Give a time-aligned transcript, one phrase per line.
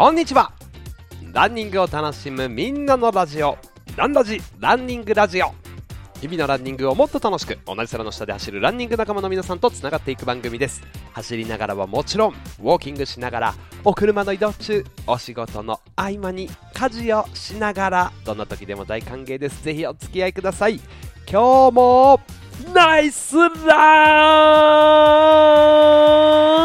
[0.00, 0.50] こんにちは。
[1.30, 3.58] ランニングを楽しむみんなのラジオ。
[3.96, 5.52] ランラジランニングラジオ。
[6.22, 10.80] 日々のランニングをもっと楽しく同じ空の下で走るランニング仲間の皆さんとつながっていく番組です。
[11.12, 13.54] 走りながらはもちろんウォーキングしながら
[13.84, 19.62] お車の移動中お仕事の合間に家事をしながらどんな時でも大歓迎です。
[19.62, 20.80] ぜひお付き合いください。
[21.30, 22.18] 今日も
[22.72, 24.16] ナイスラ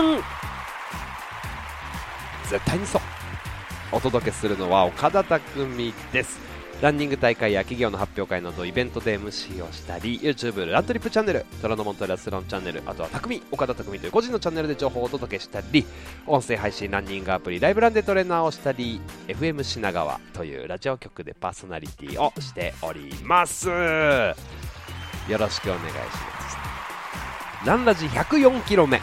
[0.03, 0.23] ン。
[2.49, 3.01] 絶対にそう。
[3.95, 6.37] お届けするのは岡田匠です。
[6.81, 15.85] ランニング大会や企業の発表会などイベントで MC をしたり YouTube ラントリップチャンネル虎ノ門トラスロンチャンネルあとは匠岡田匠という個人のチャンネルで情報をお届けしたり
[16.27, 23.69] 音声配信ランニングアプリライブランでトレーナーをしたり FM 品川というラジオ局でパーソナリティをしております。
[23.69, 23.73] よ
[25.37, 26.49] ろしくお願いしま
[27.63, 27.65] す。
[27.65, 28.99] ランラジ104キロ目。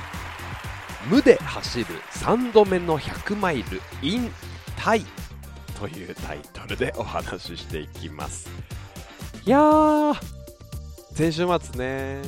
[1.09, 4.31] 無で走る3度目の100マイル in
[4.83, 5.05] タイ
[5.79, 8.51] というタイトルでお話ししていきます。
[9.47, 10.17] いやー
[11.15, 12.21] 先週末ね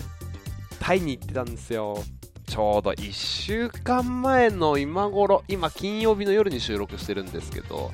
[0.78, 2.05] タイに行ってたんですよ。
[2.47, 7.91] ちょうど1週間前の今頃今金曜日の夜に収録してるんですけど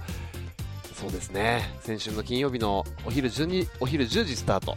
[0.92, 4.76] そうですね先週の金曜日のお昼 ,12 お昼10時スタート。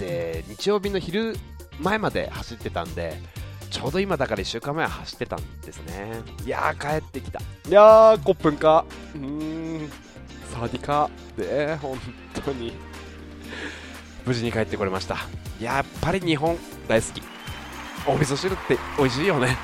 [0.00, 1.36] で日曜日の昼
[1.78, 3.16] 前まで走ってたんで
[3.70, 6.20] ちょうど今だから1週間前は走ってたんですね。
[6.44, 7.40] いやー帰ってきた。
[7.40, 8.84] いやーコップンか。
[9.14, 9.90] うーん。
[10.52, 11.08] サディカ。
[11.36, 11.96] で本
[12.44, 12.72] 当に。
[14.26, 15.16] 無事に帰ってこれました。
[15.60, 16.56] やっぱり日本
[16.88, 17.22] 大好き。
[18.06, 19.56] お味噌汁って美味しいよね。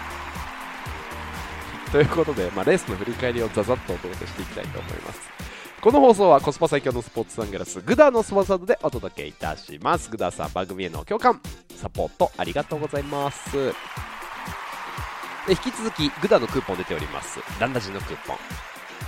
[1.90, 5.20] ということで、まあ、レースの振り返りをザザッとお届けしていきたいと思います。
[5.80, 10.10] この放送はコスパ最強のスポーツサングラスグダのスポンサードでお届けいたします。
[10.10, 11.40] グダさん番組への共感
[11.76, 13.72] サポートありがとうございますで
[15.50, 18.36] 引き続きグダのクーポン出ておりますランラジのクーポン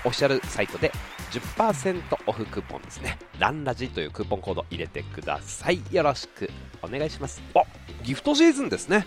[0.04, 0.92] オフィシャルサイトで
[1.32, 3.18] 10%オフクーポンですね。
[3.38, 5.82] ランラジというクーポンコード入れてください。
[5.90, 6.48] よろしく
[6.82, 7.42] お願いします。
[7.54, 7.62] あ
[8.02, 9.06] ギフトシーズンですね。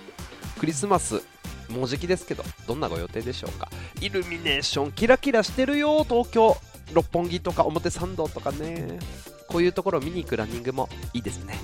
[0.59, 1.23] クリスマス、
[1.69, 3.69] もうじきですけど、どんなご予定でしょうか？
[4.01, 6.57] イルミネーション、キラキラしてるよ、東京。
[6.93, 8.99] 六本木とか表参道とかね。
[9.47, 11.57] こういうところを見に行くランニングもいいですね。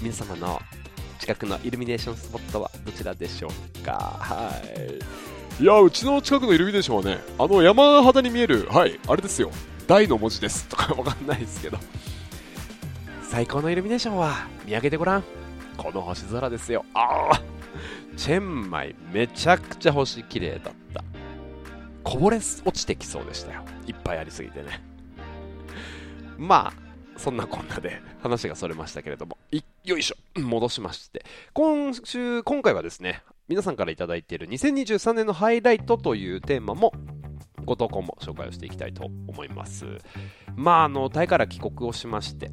[0.00, 0.60] 皆様の
[1.18, 4.16] 近くのイルミネーションスポットはどちらでしょうか？
[4.20, 4.52] は
[5.58, 5.62] い。
[5.62, 9.50] いやうちの近くのイルミネーションはねあの山肌に見えるはいあれですよ。
[9.86, 10.66] 大の文字です。
[10.66, 11.78] とかわかんないですけど。
[13.22, 15.24] 最高のイルミネーションは見上げてごらん。
[15.76, 16.84] この星空ですよ。
[16.94, 17.42] ああ
[18.16, 21.04] チェンマイめちゃくちゃ星綺麗だった。
[22.04, 23.64] こぼれ落ちてきそうでしたよ。
[23.86, 24.82] いっぱいありすぎてね。
[26.38, 26.83] まあ
[27.16, 29.38] そんなこんなで話がそれましたけれども。
[29.84, 30.40] よいしょ。
[30.40, 31.24] 戻しまして。
[31.52, 36.92] 今週今回はですね皆さんから頂いている2023年のハイライトというテーマも
[37.64, 39.86] ご投稿も紹介をしていきたいと思います。
[40.56, 42.50] まああのタイから帰国をしまして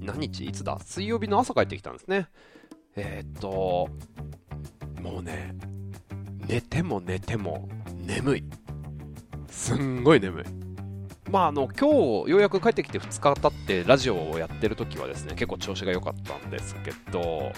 [0.00, 0.78] 何日いつだ？
[0.80, 2.28] 水曜日の朝帰ってきたんですね。
[2.96, 3.88] えー、っと
[5.00, 5.54] もうね
[6.46, 8.44] 寝ても寝ても眠い。
[9.48, 10.44] すんごい眠い。
[11.32, 17.52] まああの今日ようやく帰ってきて2日経ってラジオをやってる時はですね結構調子が良かったんですけど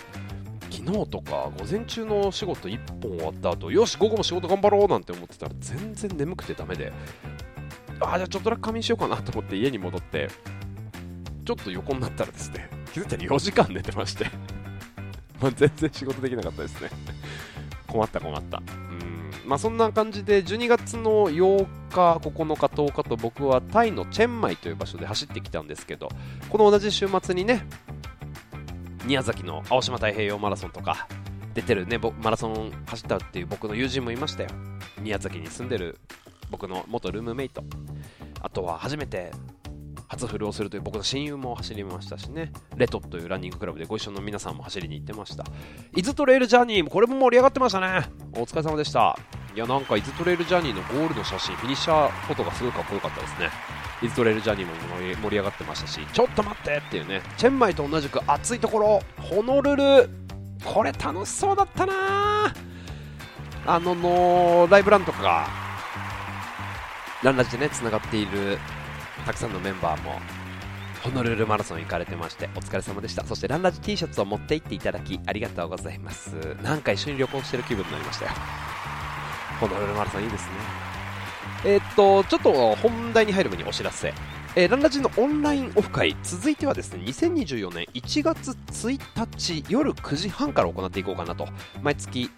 [0.71, 6.93] 昨日とか午前中の仕事1本終わった後よし午後も仕事頑張ろうなんて思ってたら全然眠くてダメで
[7.99, 10.29] あじゃあちょっとだけ仮眠しようかなと思って家に戻って
[11.45, 14.27] ちょっと横になったらですね気づいたら4時間寝てまして
[15.43, 16.91] まあ全然仕事できなかったですね。
[17.89, 18.63] 困った困った。
[19.45, 26.09] まあそんな感じで12月の8日9日10日と僕はタイのチェンマイという場所で走ってきたんですけど
[26.49, 27.67] この同じ週末にね
[29.05, 31.07] 宮崎の青島太平洋マラソンとか
[31.55, 34.49] 出てるねマラソン走ったっていう僕の友人もいましたよ。
[35.01, 35.99] 宮崎に住んでる
[36.51, 37.63] 僕の元ルームメイト。
[38.41, 39.31] あとは初めて
[40.15, 42.53] 初フルをするという僕の親友も走りましたしね。
[42.77, 45.45] レトというランニングクラブでご一緒の皆さんも走りに行ってました。
[45.97, 48.09] 伊豆トレイルジャーニーもこれも盛り上がってましたね。
[48.35, 49.19] お疲れ様でした。
[49.55, 53.51] いやなんか伊豆トレイルジャーニーのゴールの写真フィニッシャーフォトがすごいかっこよかったですね。
[54.03, 54.73] 伊豆トレイルジャーニーも
[55.23, 57.23] 盛り上がってましたしちょっと待ってっていうね。
[57.37, 60.11] チェンマイと同じく暑いところホノルル。
[60.65, 62.55] これ楽しそうだったな。
[63.67, 65.47] あののライブランとかが
[67.23, 68.59] ランラジでねつながっている
[69.25, 70.21] たくさんのメンバーも
[71.03, 73.25] ホノルルマラソン行かれてましてお疲れ様でした。
[73.25, 76.35] そしてランラジ T シャツを持って行っていただきありがとうございます。
[76.63, 78.31] なんか一緒に旅行してる気分になりましたよ。
[79.61, 80.51] ホノルルマラソンいいですね。
[81.67, 84.15] えー、っとちょっと本題に入る前にお知らせ。
[84.57, 91.47] えー、ランラジのオンラインオフ会続いてはですね2024年1月1日夜9時半から行っていこうかなと。
[91.83, 92.31] 毎月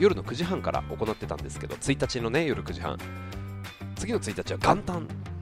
[0.00, 2.98] 夜の9時半から行ってたんですけど1日のね夜9時半
[3.94, 5.33] 次の1日は元旦。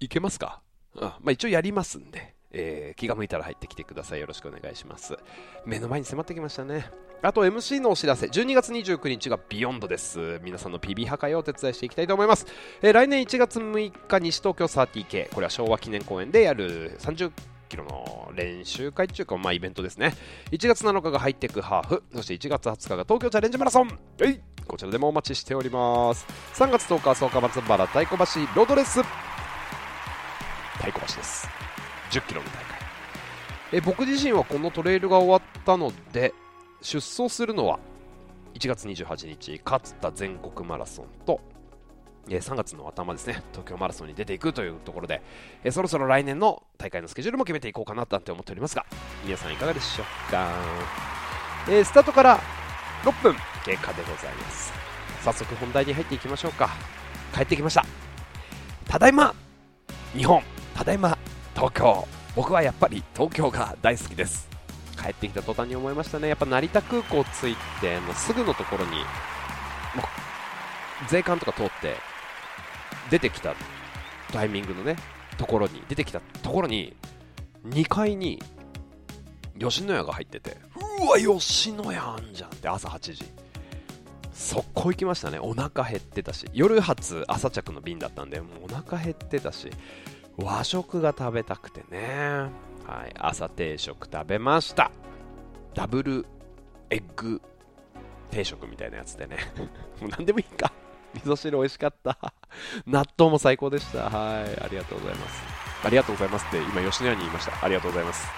[0.00, 0.60] いけますか？
[0.96, 4.20] あまあ一応やりますんで、えー気が向いたら入ってきてください。
[4.20, 5.16] よろしくお願いします。
[5.64, 6.90] 目の前に迫ってきましたね。
[7.20, 8.26] あと MC のお知らせ。
[8.26, 10.40] 12月29日がビヨンドです。
[10.42, 12.46] 皆さんの PB 破壊をお手伝いしていきたいと思います、
[12.80, 17.32] えー来年1月6日西東京 30K これは昭和記念公園でやる30
[17.68, 20.14] キロの練習会中か、まあ、イベントですね。
[20.52, 22.02] 1月7日がハイテクハーフ。
[22.14, 23.88] そして1月20日が東京チャレンジマラソン。
[23.88, 24.40] い！
[24.66, 26.26] こちらでもお待ちしております。
[26.54, 29.00] 3月10日は草加松原太鼓橋ロードレス。
[30.78, 31.48] 太鼓橋です。
[32.10, 32.78] 10キロの大会。
[33.72, 36.32] え僕自身はこのトレイルが終わったので
[36.80, 37.78] 出走するのは
[38.54, 41.40] 1月28日勝田全国マラソンと
[42.28, 45.22] 3月の頭ですね東京マラソンに出ていくというところで、
[45.64, 48.84] えそろそろ来年の大会のスケジュールも決めていこうかななんて思っておりますが
[49.24, 50.48] 皆さんいかがでしょうか、
[51.68, 52.40] えースタートから
[53.04, 53.34] 6分
[53.64, 54.72] 経過でございます。
[55.22, 56.70] 早速本題に入っていきましょうか。
[57.34, 57.84] 帰ってきました。
[58.86, 59.34] ただいま
[60.14, 60.42] 日本。
[60.78, 61.18] ただいま
[61.56, 62.06] 東京。
[62.36, 64.48] 僕はやっぱり東京が大好きです。
[64.96, 66.28] 帰ってきた途端に思いましたね。
[66.28, 69.00] やっぱ成田空港着いてもうすぐのところにもう
[71.08, 71.96] 税関とか通って
[73.10, 73.56] 出てきた
[74.32, 74.94] タイミングのね
[75.36, 76.94] ところに出てきたところに
[77.66, 78.40] 2階に
[79.58, 80.58] 吉野家が入ってて
[81.02, 83.24] うわ吉野家あんじゃんって朝8時。
[84.32, 85.40] 速攻行きましたね。
[85.40, 86.48] お腹減ってたし。
[86.52, 89.72] 夜発朝着の便だったんでもうお腹減ってたし。
[90.38, 92.50] 和食が食べたくてね。
[92.86, 94.90] はい朝定食食べました。
[95.74, 96.26] ダブル
[96.90, 97.42] エッグ
[98.30, 99.36] 定食みたいなやつでね。
[100.00, 100.72] もう何でもいいか。
[101.14, 102.32] 味噌汁美味しかった。
[102.86, 104.08] 納豆も最高でした。
[104.08, 105.42] はいありがとうございます。
[105.84, 107.64] ありがとうございますって今吉野家に言いました。
[107.64, 108.28] ありがとうございます。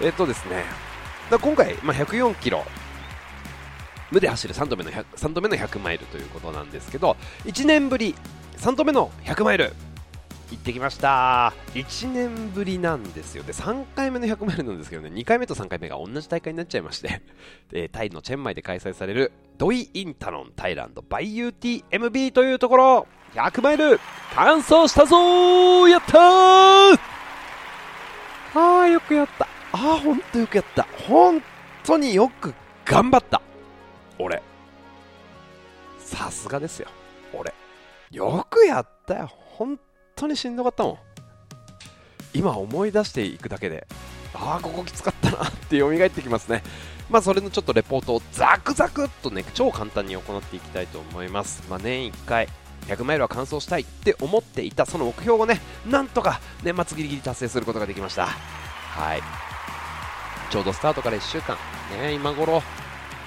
[0.00, 0.64] えっとですね。
[1.30, 2.64] だ今回、まあ、104キロ。
[4.10, 8.14] 無で走る3度目の 100, 3度目の100マイルということなんですけど1年ぶり
[8.58, 9.72] 3度目の100マイル。
[10.50, 11.52] 行ってきました。
[11.74, 13.42] 1年ぶりなんですよ。
[13.42, 15.10] で3回目の100マイルなんですけどね。
[15.10, 17.22] 2回目と3回目が同じ大会になっちゃいまして。
[17.70, 23.06] でタイのチェンマイで開催されるドイ・インタノン Thailand by UTMB というところ。
[23.34, 23.98] 100マイル。
[24.34, 26.98] 完走したぞやったー。
[28.56, 29.48] あーよくやった。
[29.72, 30.86] あーほんとよくやった。
[31.08, 31.42] 本
[31.82, 32.54] 当によく
[32.84, 33.40] 頑張った。
[34.18, 34.42] 俺。
[35.98, 36.88] さすがですよ。
[37.32, 37.52] 俺。
[38.10, 39.30] よくやったよ。
[39.56, 39.78] 本
[40.16, 40.98] 当にしんどかったもん。
[42.32, 43.86] 今思い出していくだけで
[44.34, 46.62] ああここきつかったなって蘇ってきますね。
[47.08, 51.62] まあそれのちょっとレポートをザクザクっとね超簡単に行っていきたいと思います。
[51.70, 52.48] まあ年1回
[52.88, 58.26] 100マイルは完走したいって思っていたその目標をねなんとか年末ギリギリ達成することができました。
[58.26, 59.22] はい。
[60.50, 61.56] ちょうどスタートから1週間。
[62.00, 62.62] ね今頃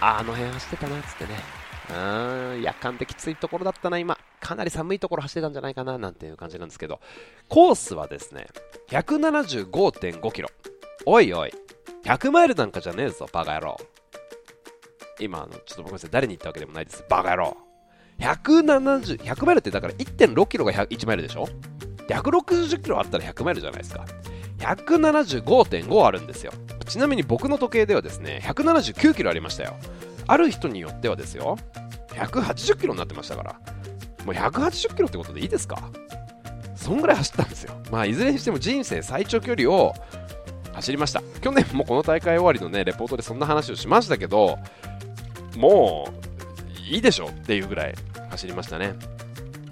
[0.02, 1.57] あの辺走ってたなっつってね。
[1.90, 4.18] うーん夜間できついところだったな今。
[4.40, 7.00] かなり寒いところ走ってたんじゃないかななんていう感じなんですけど。
[7.50, 8.48] コースはですね
[8.90, 10.50] 175.5キロ。
[11.06, 11.54] おいおい
[12.04, 13.78] 100マイルなんかじゃねえぞバカ野郎。
[15.20, 17.58] 今あのちょっとごめんなさい誰に言ったわけでもないですバカ野郎。
[18.20, 21.48] 170 100マイルってだから1.6キロが1マイルでしょ
[22.08, 24.06] ？160キロあったら100マイルじゃないですか。
[24.60, 26.52] 175.5あるんですよ。
[26.88, 29.76] ちなみに僕の時計ではですね179キロありましたよ。
[30.28, 31.58] ある人によってはですよ
[32.10, 33.60] 180キロになってましたから。
[34.26, 35.90] もう180キロってことでいいですか？
[36.76, 37.74] そんぐらい走ったんですよ。
[37.92, 39.94] まあいずれにしても人生最長距離を
[40.74, 41.22] 走りました。
[41.42, 44.60] 去年もこの大会終わりのねレポートでそんな話をしましたけど
[45.56, 46.14] も
[46.90, 47.96] ういいでしょっていうぐらい
[48.30, 48.96] 走りましたね。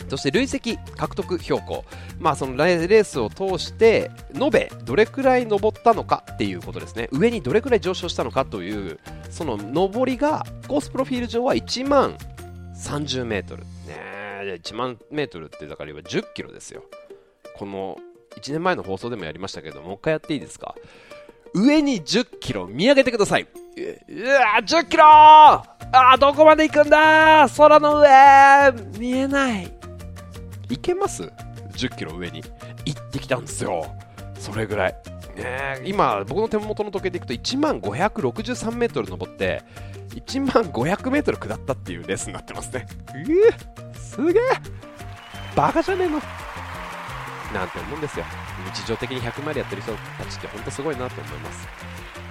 [0.09, 1.85] そして累積獲得標高、
[2.19, 7.09] まあ、そのレースを通して延べどれくらい登ったのかっていうことですね。
[7.11, 12.17] 上にどれくらい上昇したのかというその上りがコースプロフィール上は1万
[12.75, 13.63] 30メートル。
[13.63, 16.83] ねえ1万メートルってだから今10キロですよ。
[17.57, 17.97] この
[18.37, 20.75] 1年前の放送でもやりましたけどもう一回やっていいですか？
[21.53, 23.43] 上に10キロ見上げてください。
[23.43, 23.47] う
[24.09, 25.05] うわ10キロ！
[25.07, 29.71] あーどこまで行くんだ空の上見えない。
[30.69, 31.31] 行けます
[31.73, 32.43] ?10 キロ上に。
[32.85, 33.95] 行ってきたんですよ。
[34.39, 34.95] それぐらい。
[35.35, 39.63] ね今僕の手元の時計でいくと1万563メートル登って
[40.15, 42.85] 1万500メートル下ったっていうレースになってますね。
[43.13, 44.43] うえすげえ。
[45.55, 46.21] バカじゃねえの。
[47.53, 48.25] なんて思うんですよ。
[48.73, 51.67] 日常的に100マイルやってる人たちって本当すごいなと思います。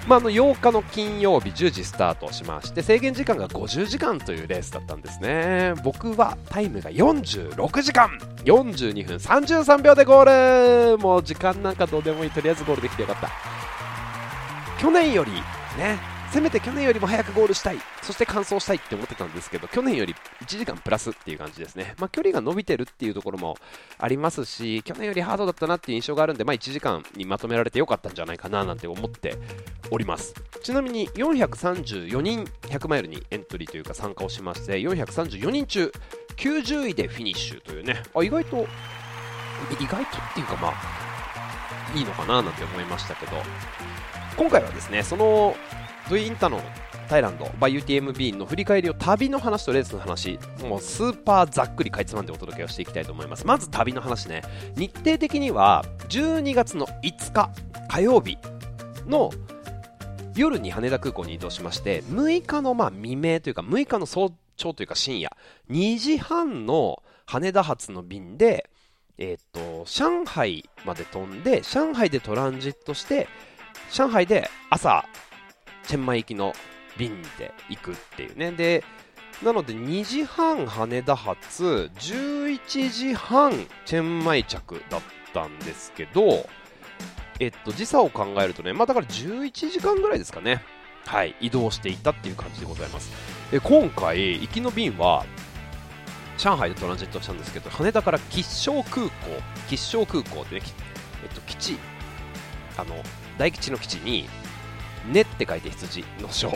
[0.06, 5.74] まあ、あの8日の金曜日10時スタートしまして制限時間が50時間というレースだったんですね。
[5.82, 8.18] 僕はタイムが46時間。
[8.44, 10.98] 42分33秒でゴール。
[10.98, 12.30] もう時間なんかどうでもいい。
[12.30, 13.30] とりあえずゴールできてよかった。
[14.78, 15.32] 去年より
[15.78, 21.94] ねせめて去年よりも早くゴールしたい、そして完走したいって思ってたんですけど、去年より1時間プラスっていう感じですね。
[22.00, 23.56] まあ、距離が伸びてるっていうところも
[23.98, 29.38] ありますし、去年よりハードだったなっていう印象があるんで、まあ、1時間にまとめられてよかったんじゃないかななんて思って
[29.92, 30.34] おります。
[30.60, 35.92] ちなみに434人100マイルにエントリーというか参加をしまして、434人中
[36.36, 38.66] 90位でフィニッシュというね、あ意外と、
[39.80, 43.36] 意外とっていうかまあ、いいのかななんて思いましたけど、
[44.36, 45.54] 今回はですね、その
[46.08, 46.62] ドイインタノン
[47.08, 53.46] タイランドバイ UTMB の振り返りを旅の話とレースの話もうスーパーざっくりかいつまんでお届けをしていきたいと思います。
[53.46, 54.42] まず旅の話ね。
[54.76, 57.50] 日程的には12月の5日
[57.88, 58.38] 火曜日
[59.06, 59.30] の
[60.34, 65.36] 夜に羽田空港に移動しまして6日のまあ未明というか6日の早朝というか深夜
[65.70, 68.68] 2時半の羽田発の便で
[69.16, 73.28] えっ、と上海まで飛んで上海でトランジットして
[73.92, 75.04] 上海で朝
[75.86, 76.54] チェンマイ行きの
[76.96, 78.52] 便で行くっていうね。
[78.52, 78.84] で、
[79.42, 83.52] なので2時半羽田発、11時半
[83.84, 85.00] チェンマイ着だっ
[85.32, 86.48] たんですけど、
[87.40, 90.62] えっと、時差を考えるとね、まあだから11時間ぐらいですかね。
[91.06, 93.10] はい、移動していったっていう感じでございます。
[93.50, 95.26] で、今回、行きの便は、
[96.38, 99.10] 上海でトランジットしたんですけど、羽田から吉祥空港、
[99.68, 100.62] 吉祥空港ってね、
[101.22, 101.76] えっと、基地、
[102.76, 102.96] あの、
[103.38, 104.28] 大吉の基地に、
[105.12, 106.50] ねって書いて羊の章。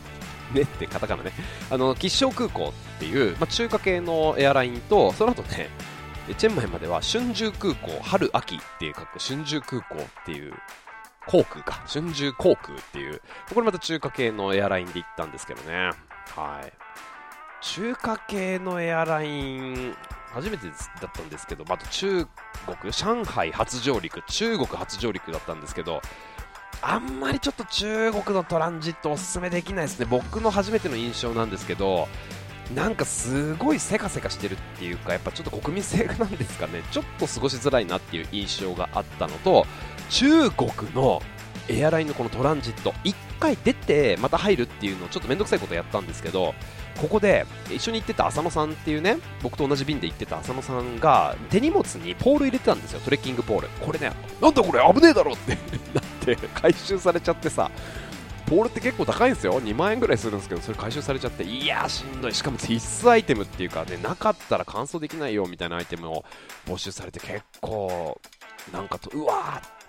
[0.52, 1.32] ねってカタカナね。
[1.70, 5.70] あの、吉祥空港っていう、まあ、中華系のエアラインと、その後ね、
[6.36, 10.54] チェンマイまでは春秋空港、春秋っていう格好、春秋空港っていう、
[11.26, 13.22] 航空か、春秋航空っていう、
[13.54, 15.90] これまた中華系のエアラインで行ったんですけどね。
[16.36, 16.72] はい。
[17.62, 19.96] 中華系のエアライン、
[20.32, 20.72] 初めてだ
[21.06, 22.26] ったんですけど、あと中
[22.80, 26.02] 国、上海初上陸、中国初上陸だったんですけど、
[26.82, 32.08] あんまりちょっと中国のトランジットおすすめできないですね、僕の初めての印象なんですけど、
[32.74, 39.64] なんかすごいせかせかしてるっていうか、やっぱちょっと国民性なんですかね、ちょっと過ごしづらいなっていう印象があったのと、
[40.10, 41.22] 中国の
[41.68, 46.54] エアラインのこのトランジット、1回出てまた入るっていうのをちょっと面倒くさいことやったんですけど、
[47.00, 53.68] ここで一緒に行ってた浅野さんっていうね、僕と同じ便で行ってた浅野さんが手荷物にポール入れてたんですよ、トレッキングポール。
[53.80, 54.10] これね、
[54.40, 55.56] なんだこれ危ねえだろって。
[56.24, 57.70] て回収されちゃってさ、
[58.46, 66.24] ポールって結構高いんですよ、2万円ぐらいするんですけど、それ回収されちゃって、いやー、しんどい、しかも必須アイテムっていうかね、なかったら完走できないよみたいなアイテムを
[66.66, 68.20] 募集されて、結構、
[68.72, 69.82] なんかと、うわー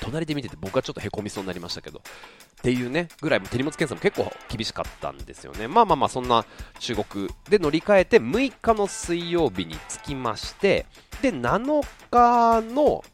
[0.00, 5.68] 隣で見てて僕はちょっとへこみそうになりましたけど、っていうね、ぐらい手荷物検査も結構厳しかったんですよね。
[5.68, 6.44] まあまあまあ、そんな
[6.78, 10.86] 中国で乗り換えて6日の水曜日に着きまして、
[11.22, 13.04] で、7日の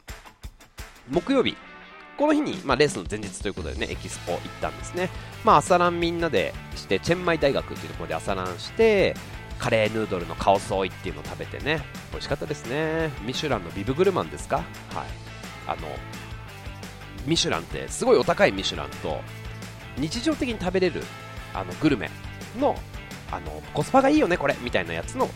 [1.09, 1.55] 木曜日、
[2.17, 5.09] この日に、まあ、レースの前日ということでね、エキスポ行ったんですね。
[5.43, 9.15] まあ、朝ランみんなでして、チェンマイ大学っていうところで朝ランして、
[9.59, 13.11] カレーヌードルのカオソイっていうのを食べてね、美味しかったですね。
[13.23, 14.57] ミシュランのビブグルマンですか？
[14.57, 14.65] はい。
[15.67, 15.87] あの、
[17.25, 19.19] ミシュランってすごいお高いミシュランと
[19.97, 21.03] 日常的に食べれる
[21.53, 22.09] あのグルメ
[22.57, 22.75] の
[23.29, 25.29] あのコスパがいいよねこれみたいなやつの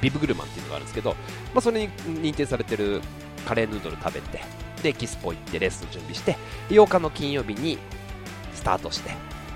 [0.00, 1.10] ビブグルマンっていうのがあるんですけど、
[1.52, 3.00] まあ、それに認定されてる
[3.44, 4.44] カレーヌードル食べて
[4.86, 6.36] でキスポ行ってレースの準備して
[6.68, 7.78] 8日の金曜日に
[8.54, 9.10] スタートして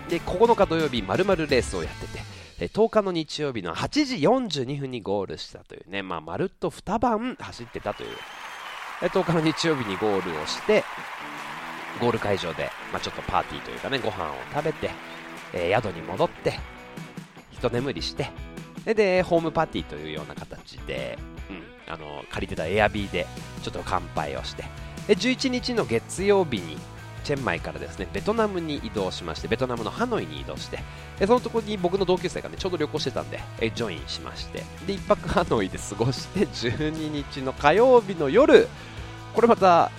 [0.08, 8.10] で9日土曜日まるまるレースをやってて10日の日曜日の8時42分にゴールしたというね、まあ、まるっと2晩走ってたという。
[9.00, 10.84] 10日の日曜日にゴールをして
[12.00, 14.90] ゴール会場で、まあ、ちょっとパーティーというかね、ご飯を食べて、
[15.52, 16.58] えー、宿に戻って、
[17.50, 18.30] 一眠りして、
[18.84, 21.18] で、ホームパーティーというような形で、
[21.50, 23.26] うん、あの、借りてたエアビーで、
[23.62, 24.64] ちょっと乾杯をして、
[25.08, 26.76] 11日の月曜日に、
[27.24, 30.78] チェンマイからですね、ベトナムに移動しまして、ベトナムのハノイに移動して、
[31.26, 33.40] そのところに僕の同級生がね、ちょうど旅行してたんで、
[33.74, 36.90] ジョインしまして、で、1泊ハノイで過ごして、12
[37.30, 38.68] 日の火曜日の夜、
[39.34, 39.90] これまた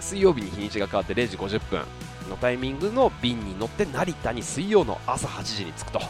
[0.00, 1.80] 水曜日に日にちが変わって0時50分
[2.28, 6.00] のタイミングの便に乗って成田に水曜の朝8時に着くと。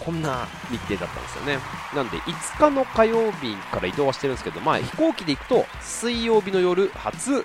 [0.00, 1.58] こんな日程だったんですよね。
[1.94, 7.44] なんで5日の火曜日から移動はしてるんですけど、まあ、飛行機で行くと水曜日の夜初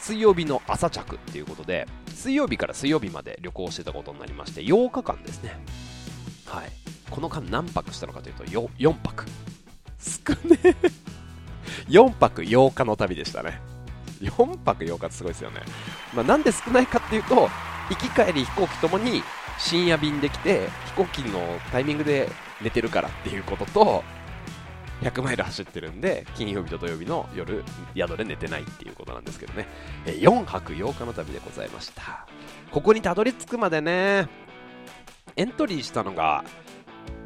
[0.00, 5.56] 水曜日の朝着っていうことで水曜日から水曜日まで旅行してたことになりまして8日間ですね。
[6.46, 6.70] はい。
[7.10, 9.24] この間何泊したのかというと 4, 4泊。
[9.98, 10.76] 少ね
[11.88, 13.60] 4泊8日の旅でしたね。
[14.20, 15.60] 4泊8日ってすごいですよね。
[16.14, 17.48] まあ、なんで少ないかっていうと、
[17.88, 19.22] 行き帰り飛行機ともに
[19.60, 21.38] 深夜便で来て、飛行機の
[21.70, 22.28] タイミングで
[22.62, 24.02] 寝てるからっていうことと、
[25.02, 27.64] 100マイル走ってるんで金曜日と土曜日の夜
[27.96, 29.66] 宿で寝てないっていうことなんですけどね、
[30.06, 32.26] え4泊8日の旅でございました。
[32.70, 34.28] ここにたどり着くまでね
[35.36, 36.44] エントリーしたのが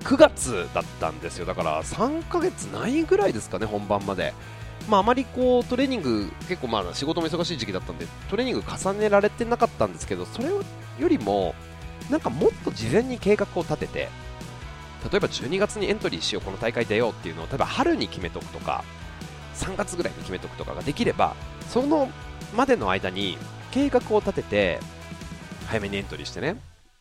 [0.00, 1.46] 9月だったんですよ。
[1.46, 4.32] だから3ヶ月ないぐらいですかね本番まで。
[4.88, 10.62] まあ、あまりこうトレーニング結構まあ仕事も忙しい時期だったんでトレーニング重ねられてなかったんですけどそれよ
[11.08, 11.54] りも
[12.10, 14.08] なんかもっと事前に計画を立てて
[15.10, 18.84] 例えば12月にエントリーしようこの大会出ようっていうのを例えば春に決めとくとか
[19.54, 21.36] 3月ぐらいに決めとくとかができれば
[21.68, 22.10] その
[22.56, 23.36] までの間に
[23.70, 24.80] 計画を立てて
[25.66, 26.56] 早めにエントリーしてね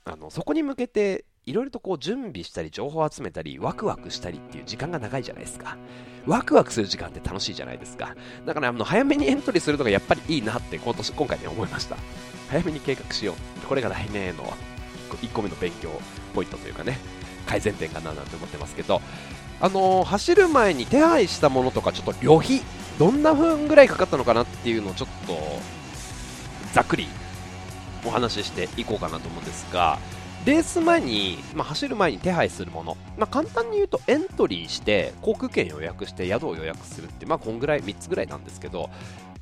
[0.06, 5.78] あのそこに向けていろいろとこう準備したり情報を集めたりワクワクしたりっていう時間が長いじゃないですか。
[6.26, 8.16] ワクワクする時間って楽しいじゃないですか。
[8.46, 11.98] だからあの早めにエントリーするのがやっぱりいいなって今年今回ね思いました。
[12.50, 13.68] 早めに計画しよう。
[13.68, 14.46] これが来年への
[15.18, 15.90] 1個目の勉強
[16.34, 16.98] ポイントというかね
[17.46, 19.02] 改善点かななんて思ってますけど
[19.60, 22.62] あのー走る前に手配したものとかちょっと旅費
[23.00, 25.38] どんな分ぐらいかかったのかなっていうのをちょっと
[26.74, 27.08] ざっくり
[28.06, 29.98] お話ししていこうかなと思うんですが
[30.46, 38.90] レース前に、まあ、走る前に手配するもの、まあ、簡単に言うとエントリーして航空券予約して宿を予約するって、まあ、こんぐらい3つぐらいなんですけど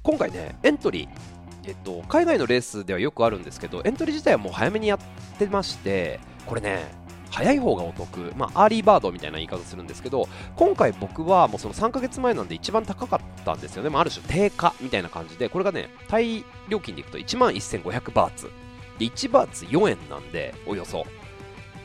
[0.03, 4.99] 今回ねエントリーえっと、海外のレースではよくあるんですけどエントリー自体はもう早めにやっ
[5.37, 18.51] てましてこれね早い方がお得、まあ、 early bird みたいな言い方するんですけど今回僕はもうその3ヶ月前なんで一番高かったんですよね、まあ、ある種定価みたいな感じでこれがねタイ料金でいくと1万1500バーツ。
[18.99, 21.05] で1バーツ4円なんでおよそ、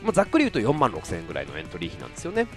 [0.03, 2.47] まあ、ざっくり言うと4万6000円ぐらいのエントリー費なんですよね。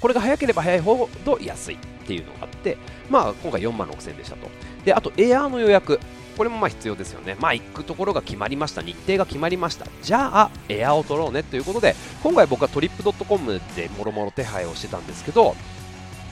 [0.00, 2.76] これが早ければ早いほど安いっていうのがあって、
[3.08, 4.48] まあ、今回4万6000円でしたと。
[4.84, 6.00] であとエアーの予約。
[6.36, 7.36] これもまあ必要ですよね。
[7.40, 8.82] まあ行くところが決まりました。
[8.82, 9.86] 日程が決まりました。
[10.02, 15.56] じゃあ、エアを取ろうねということで、今回僕はトリップドットコムでもろもろ手配をしてたんですけど、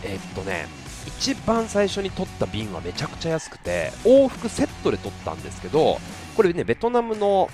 [0.02, 0.66] えーっとね、
[1.06, 5.99] 一番最初に取った便はめちゃくちゃ安くて、往復セットで取ったんですけど、
[6.36, 7.49] これね、ベトナムの、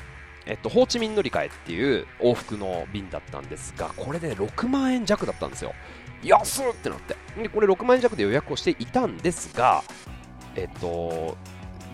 [0.47, 5.75] えっと、ホーチミン乗り換えっていう往復の便だったんですが、これで、ね、6万円弱だったんですよ。
[6.23, 7.17] 安っってなって。
[7.41, 9.83] で、これ6万円弱で予約をしていたんですが、
[10.57, 11.37] えっと、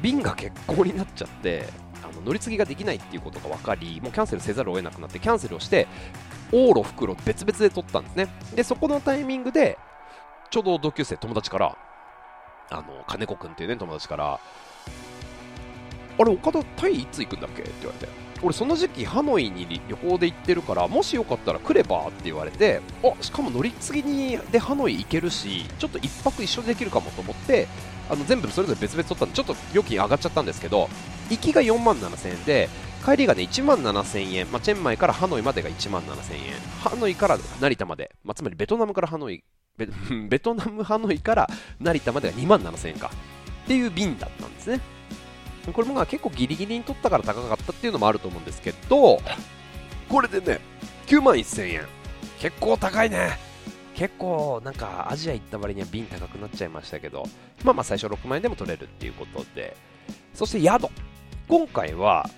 [0.03, 1.69] 便が欠航になっちゃって
[2.03, 5.87] あの乗り継ぎができないっていうことが分かりもうキャンセルせざるを得なくなってキャンセルをして
[6.53, 8.29] 往路袋別々で取ったんですね。
[8.55, 9.79] でそこのタイミングで
[10.51, 11.77] ちょうど同級生友達から
[12.71, 14.41] あの金子君っていうね友達から
[16.19, 17.63] あれ岡田タイいつ行くんだっけ？
[17.63, 22.07] って言われて俺その時期ハノイに旅行で行ってるからもしよかったら来れば？
[22.09, 27.67] って言われてあしかも乗り継ぎにでハノイ行けるしちょっと一泊一緒にできるかもと思って
[28.09, 30.89] あの全部それぞれ別々取ったんでちょっと料金上がっちゃったんですけど
[31.31, 32.69] 行きが4万7000円で
[33.07, 36.55] 帰りがね1万7000円、まあ、チェンマイからハノイまでが1万7000円。
[36.83, 39.45] ハノイから成田まで、まあ、つまりベトナムからハノイ
[39.79, 39.87] ベ
[40.29, 43.13] ベトナムハノイから成田までが2万7000円か。
[43.65, 44.81] っていう便だったんですね。
[45.73, 49.21] これもまあ結構ギリギリに取ったから高かったっていうのもあると思うんですけど
[50.09, 50.61] これでね
[51.07, 51.87] 9万1000円。
[52.41, 53.46] 結構高いね。
[53.97, 57.25] 結構なんかアジア行った割には便高くなっちゃいましたけど
[57.65, 59.77] まあまあ最初6万円でも取れるっていうことで。
[60.35, 60.89] そして宿。
[61.49, 62.29] 今回は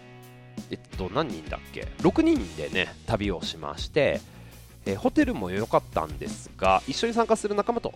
[0.71, 4.21] えっと何人だっけ？6人でね旅をしまして。
[4.87, 7.93] えホテルも良かったんですが一緒に参加する仲間と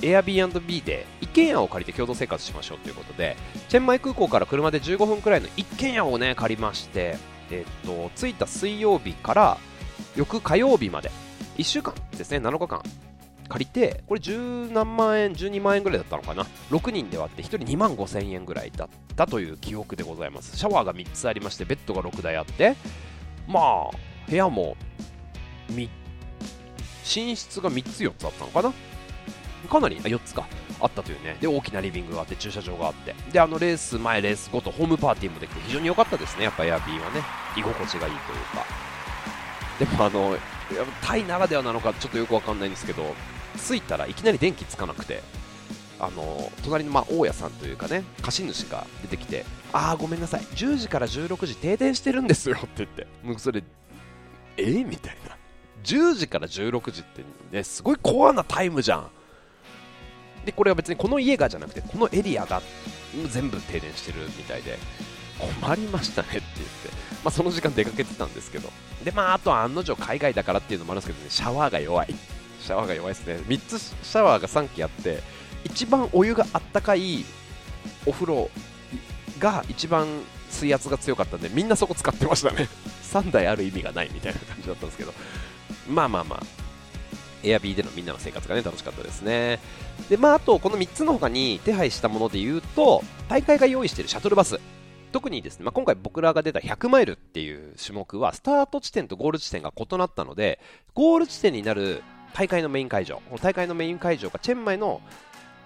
[0.00, 3.36] Airbnb で一軒家を借りて共同生活しましょうということで
[3.68, 7.16] チェンマイ空港から車で15分くらいの一軒家をね借りまして
[7.50, 9.58] えっと着いた水曜日から
[10.16, 11.10] 翌火曜日まで
[11.56, 12.82] 1週間ですね7日間
[13.48, 16.46] 借りてこれ10何万円12万円ぐらいだったのかな。
[16.70, 20.56] 6人で割って1人2万5千円ぐらいだったという記憶でございます。
[20.56, 22.74] シャワーが3つありましてベッドが6台あって
[23.46, 23.90] まあ
[24.28, 24.76] 部屋も
[25.68, 25.90] み
[27.04, 28.72] 寝室が3つ4つあったのかな。
[29.68, 30.46] かなりあ4つか。
[30.80, 31.36] あったというね。
[31.40, 33.14] で大きなリビングがあって駐車場があって。
[33.30, 36.44] であのレース前レース後とホームパーティーもできて非常に良かったですね。
[36.44, 37.22] やっぱエアビーはね。
[37.56, 38.64] 居心地がいいというか。
[39.78, 40.38] でもあの
[41.02, 43.14] タイならではなのかちょっとよくわかんないんですけど
[43.56, 45.22] 着いたらいきなり電気つかなくて
[46.00, 50.40] あの隣のまあ大家さんというかね貸主が出てきてああごめんなさい。
[50.40, 53.62] 10時から16時停電してるんですよって言ってもうそれ
[54.56, 54.86] えー？
[54.86, 55.36] みたいな。
[55.84, 57.22] 10時から16時って
[57.52, 59.10] ねすごいコアなタイムじゃん。
[60.44, 62.60] でこれは別にこの家がじゃなくてこのエリアが
[63.30, 64.78] 全部停電してるみたいで。
[65.38, 66.88] 困りましたねって言って、
[67.24, 68.70] まあ、その時間出かけてたんですけど。
[69.04, 71.30] でまああとは案の定海外だからっていうのもあるんですけどね。
[71.30, 72.14] シャワーが弱い。
[72.60, 73.36] シャワーが弱いですね。
[73.46, 75.22] 3つシャワーが3基あって
[75.64, 77.24] 一番お湯があったかい
[78.06, 78.50] お風呂
[79.38, 80.06] が一番
[80.48, 82.68] 水圧が強かったんでみんなそこ使ってましたね。
[83.12, 85.12] 3台ある意味がないみたいな感じだったんですけど。
[85.88, 86.64] まあまあまあ。
[87.46, 89.60] エアビーでのみんなの生活がね楽しかったですね。
[90.08, 94.58] でまああとこの3つの他に手配したもので言うと大会が用意しているシャトルバス。
[95.14, 100.58] 特にですね、まあ、今回僕らが出た100マイルっていう種目はスタート地点とゴール地点が異なったので
[100.92, 105.00] ゴール地点になる大会のメイン会場この大会のメイン会場がチェンマイの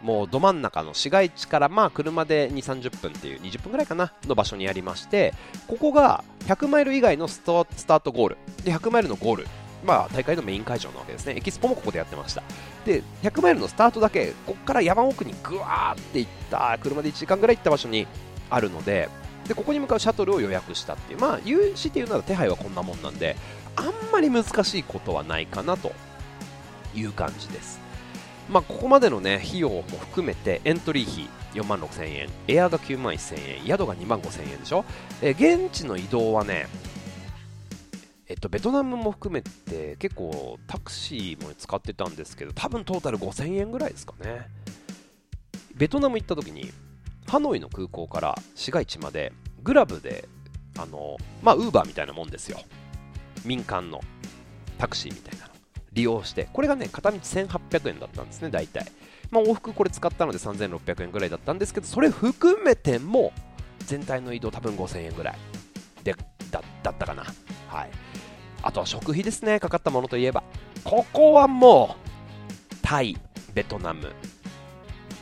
[0.02, 5.32] もうど真ん中の市街地からまあ車で2、30分っていう20分ぐらいかなの場所にありまして
[5.66, 9.46] ここが100マイル以外のスタートゴールで100マイルのゴール
[9.82, 11.36] まあ、大会のメイン会場なわけですね。
[11.36, 12.42] エキスポもここでやってました。
[12.84, 18.08] で、100マイルのスタートだけ、ここから山奥にぐわーって行った、車で1時間ぐらい行った場所に
[18.50, 19.08] あるので、
[19.48, 23.34] でここに向かうシャトルを予約したっていう、まあ、有志っていうなら手配はこんなもんなんで、
[23.76, 25.92] あんまり難しいことはないかなと
[26.94, 27.80] いう感じです。
[28.50, 34.84] まあ、ここまでのね、費用も含めて、エントリー費4万6000円、エアが9万1000円、宿が2万5000円でしょ？
[35.22, 36.66] え現地の移動はね、
[38.26, 44.46] えっと、ベトナムも含めて結構タクシーも使ってたんですけど多分トータル5000円ぐらいですかね
[45.74, 46.70] ベトナム行った時に
[47.28, 50.28] ハノイの空港から市街地までグラブで
[50.78, 52.58] あのまあウーバーみたいなもんですよ。
[53.44, 54.00] 民間の
[54.78, 55.52] タクシーみたいなの。
[55.92, 56.48] 利用して。
[56.52, 58.90] これがね片道1800円だったんですね大体。
[59.30, 63.32] まあ往復これ使ったので3600円ぐらいだったんですけどそれ含めても
[63.80, 65.38] 全体の移動多分5000円ぐらい。
[66.04, 66.14] で
[66.50, 67.24] だだったかな。
[67.68, 67.90] はい。
[68.62, 69.60] あとは食費ですね。
[69.60, 70.42] かかったものといえば。
[70.84, 71.96] ここはも
[72.72, 73.16] うタイ
[73.52, 74.12] ベトナム。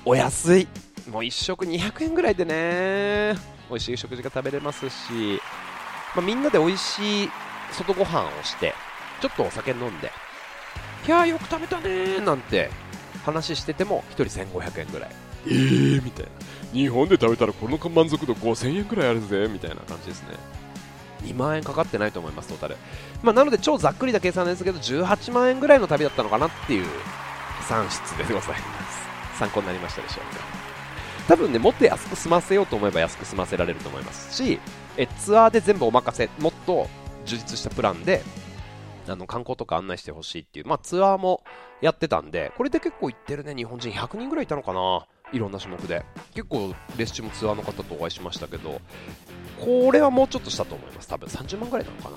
[0.05, 0.69] お安い。
[1.11, 3.35] もう1食200円ぐらいでね
[3.69, 5.41] 美味しい食事が食べれますし、
[6.15, 7.31] まあ、みんなで美味しい
[7.73, 8.75] 外ご飯をして
[9.21, 10.11] ちょっとお酒飲んで
[11.07, 12.71] いやーよく食べたねーなんて
[13.25, 15.11] 話してても1人1500円ぐらい
[15.47, 16.31] えーみたいな
[16.73, 20.37] 日本で食べたらこの満足度5000円ぐらいあるぜみたいな感じですね
[21.23, 22.77] 2万円かかってないと思います、トータル。
[23.23, 26.87] まあ、なので、超ざっくりな計算ですけど、18万円ぐらいの旅だったのかなっていう
[27.69, 28.57] 算出でございま
[28.91, 29.39] す。
[29.39, 30.56] 参考になりましたでしょうか。
[31.29, 34.61] 多分ね、もっと安く済ませようと思えば安く済ませられると思いますし、
[34.97, 36.89] えツアーで全部お任せ、もっと
[37.25, 38.23] 充実したプランで、
[39.09, 41.43] あの観光とか案内してほしいっていう、まあ、ツアーも
[41.81, 46.05] やってたんで、これで結構行ってるね、日本人100人ぐらいいたのかな、いろんな種目で。
[46.35, 48.81] 結構、レッシュもツアーの方とお会いしましたけど、
[49.61, 51.09] これはもうちょっとしたと思います。
[51.09, 52.17] 多分30万ぐらいなのかな。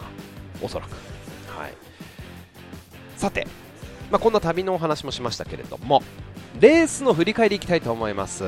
[0.62, 0.91] おそらく。
[1.58, 1.74] はい。
[3.15, 3.48] さて、
[4.12, 6.02] まあ、こんな旅のお話もしましたけれども、
[6.59, 8.43] レースの振り返りいきたいと思います。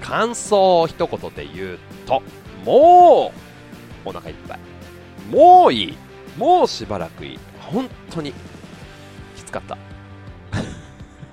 [0.00, 2.22] 感想を一言で言うと、
[2.64, 3.32] も
[4.04, 4.58] う、お腹いっぱい。
[5.30, 5.96] もういい。
[6.36, 7.38] もうしばらくいい。
[7.60, 8.32] 本当に、
[9.36, 9.76] きつかった。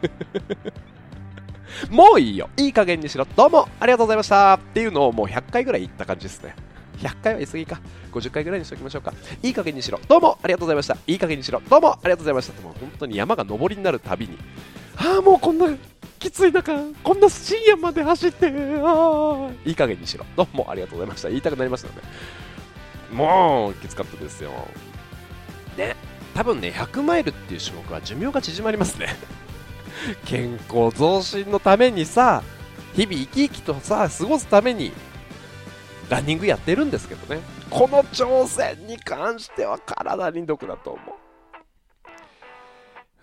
[1.90, 6.56] もういいよいい加減にしろどうもありがとうございましたっていうのをもう100回ぐらい言った感じですね
[7.00, 14.38] 100回は言い過ぎか50回ぐらいにしておきましょうかいい加減にしろどうもありがとうございましたいい加減にしろどうもありがとうございましたってもう本当に山が上りになるたびに
[15.02, 15.68] ああもうこんな
[16.20, 20.26] きつい中こんな深夜まで走ってあいい加減にしろ。
[20.38, 21.30] どうもありがとうございました。
[21.30, 21.96] 言いたくなりましたね。
[23.12, 24.52] もうきつかったですよ。
[25.76, 25.96] ね
[26.36, 29.16] 多分ね100マイルっていう種目は寿命が縮まりますね。
[30.26, 32.44] 健康増進のためにさ
[32.94, 34.92] 日々生き生きとさ過ごすために
[36.10, 37.42] ランニングやってるんですけどね。
[37.72, 41.31] この挑戦に関しては体に毒だと思う。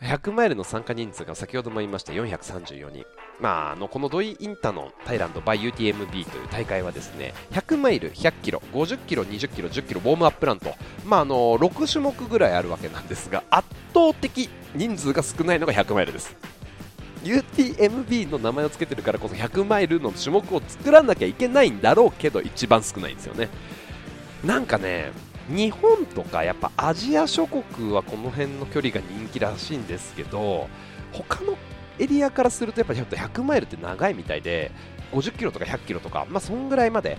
[0.03, 3.05] 100マイルの参加人数が先ほども言いました434人、
[3.41, 16.37] まあ、あのこのドイインタのタイランド by UTMB という大会はですね100マイル、100キロ、50キロ、20キロ、10キロウォームアップランと、まあ、あの6種目ぐらいあるわけなんですが圧倒的人数が少ないのが100マイルです。
[17.25, 23.49] UTMB の名前を付けてるからこそ100マイルの種目を作らなきゃいけないんだろうけど一番少ないんですよね。
[24.45, 25.11] なんかね
[25.49, 30.69] 日本とかやっぱアジア諸国はこの辺の距離が人気らしいんですけど
[31.13, 31.57] 他の
[31.99, 34.71] エリアからするとやっぱちょっと100マイルって長いみたいで
[35.13, 37.19] 50キロとか100キロとかまあそんぐらいまで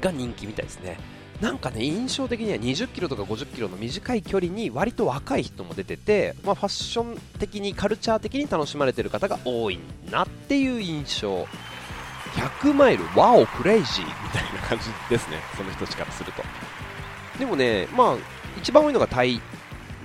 [0.00, 0.98] が人気みたいですね。
[1.40, 11.46] なんかね印象的には20キロとか50キロの短い距離に割と若い人も出てて、まあ、ファッション的にカルチャー的に楽しまれてる方が多いなっていう印象。
[12.32, 16.42] 100マイルワオクレイジーみたいな感じですねその人たちからすると。
[17.42, 18.16] でもねまあ
[18.56, 19.40] 一番多いのがタイ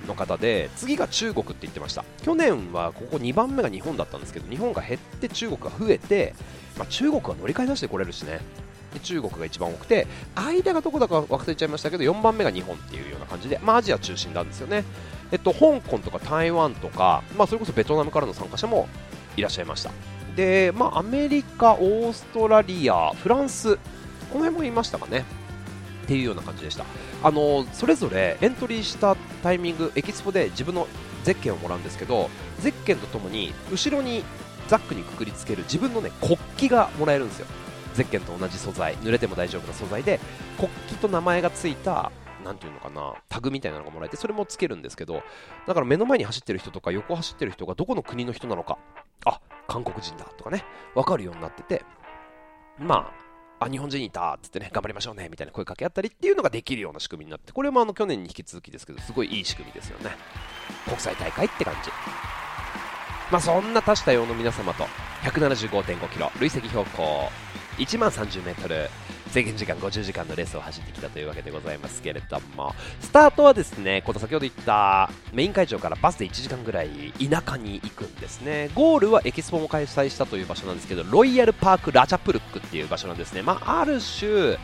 [0.08, 2.04] の方で次が中国って言ってました。
[2.24, 6.34] 去年はここ2番目が日本だったんですけど日本が減って中国が増えて、
[6.76, 8.40] まあ、中国は乗り換え出してこれるしね。
[8.92, 14.82] で中国が一番多くて間がどこだか忘れちゃいましたけど4番目が日本っていうような感じで、まあ、アジア中心なんですよね、
[15.30, 18.88] えっと、香港とか台湾とか、まあ、それこそベトナムからの参加者も
[19.36, 19.92] いらっしゃいました。
[20.34, 25.24] で、まあ、アメリカ、オーストラリア、フランスこの辺もいましたかね。
[26.04, 26.86] っていうような感じでした。
[27.22, 30.86] あのそれぞれエントリーしたタイミングエキスポで自分の
[31.24, 34.22] ゼッケンをもらうんですけどゼッケンとともに後ろに
[34.68, 37.46] ザックにくくりつける自分のね国旗がもらえるんですよ。
[37.94, 40.20] ゼッケンと同じ素材濡れても大丈夫な素材で
[40.56, 42.12] 国旗と名前がついた
[42.44, 43.14] なんていうのかな。
[43.28, 45.22] タグみたいなのがもらえてそれもつけるんですけど
[45.66, 48.78] だから目の前に走ってる人とか横走ってる人がどこの国の人なのか。
[49.24, 50.64] あ韓国人だとかね。
[50.94, 51.84] 分かるようになってて
[52.78, 53.27] まあ
[53.60, 58.86] あ日本人いたっつってね頑張りましょうねみたいな声かけ合ったりっていうのができるような仕組みになってこれもあの去年に引き続きです。
[58.86, 60.10] けどすごいいい仕組みですよね。
[60.84, 61.90] 国際大会って感じ。
[63.30, 64.84] まあそんな多種多様の皆様と
[65.24, 67.28] 175.5キロ累積標高
[67.76, 68.88] 1万30メートル。
[69.28, 78.70] 制限時間50時間のレースを走ってきたというわけでございますけれどもスタートはですねこの先ほど言ったメイン会場からバスで1時間ぐらい田舎に行くんですね。
[78.74, 84.56] ゴールはエキスポも開催したという場所なんですけどロイヤルパークラチャプルックっていう場所なんですね、まあ、ある種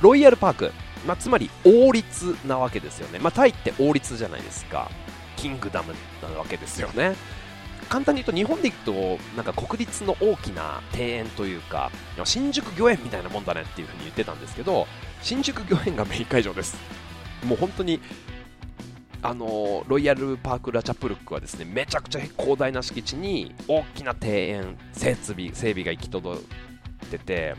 [0.00, 0.72] ロイヤルパーク、
[1.06, 4.90] まあ、つまり王立なわけですよね、まあ、タイって王立じゃないですか。
[5.36, 7.14] キングダムなわけですよね。
[7.88, 11.90] 簡単に言うと日本で行くとなんか国立の大きな庭園というか
[12.24, 14.86] 新宿御苑みたいなもんだねっていう風に言ってたんですけど
[15.22, 16.76] 新宿御苑がメイン会場です。
[17.44, 18.00] もう本当に
[19.22, 27.54] あのロイヤルパークラチャプルックはですねめちゃくちゃ広大な敷地に大きな庭園設備整備が行き届いてて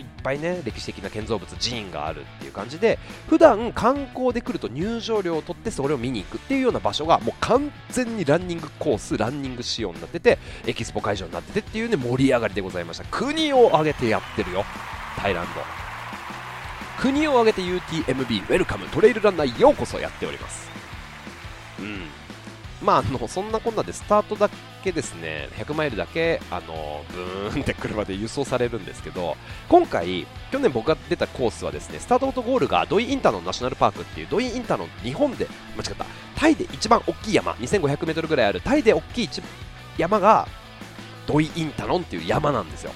[0.00, 13.04] いっぱいね歴史的な建造物寺院があるっていう感じで普段観光で来ると入場料を取ってそれを見に行くっていうような場所がもう完全にランニングコースランニング仕様になっててエキスポ会場になっててっていうね盛り上がりでございました。
[13.04, 14.64] 国を挙げてやってるよ
[15.16, 15.84] タイランド。
[17.00, 20.68] 国を挙げて UTMB ウェルカムトレイルランナーようこそやっております。
[21.78, 22.23] うん。
[22.82, 24.50] まあ、あのそんなこんなでスタートだ
[24.82, 25.48] けですね。
[25.56, 29.36] 100マイルだけあのブーンって車で輸送されるんですけど
[29.68, 36.06] 今回、去年僕が出たコースはですねスタートとゴールがドイインターのナショナルパークっていうドイインターの日本で間違った
[36.36, 39.30] タイで一番大きい山 2500m ぐらいあるタイで大きい
[39.96, 40.46] 山が
[41.26, 42.92] ドイインタノンっていう山なんですよ。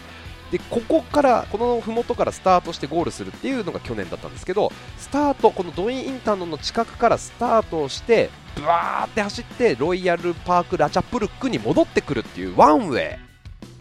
[0.51, 13.19] でここからこの麓からスタートしてゴールするっていうのが去年だったんですけどスタートこのドインインターノンの近くからスタートをしてブワーって走ってロイヤルパークラチャプルックに戻ってくるっていうワンウェイ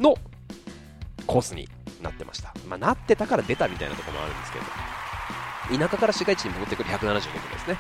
[0.02, 0.16] の
[1.26, 1.68] コースに
[2.02, 4.66] なってました、まあ、なってたから出たみたいなところもあるんですけど。
[5.76, 7.78] 田舎から市街地に戻ってくる175キロですね。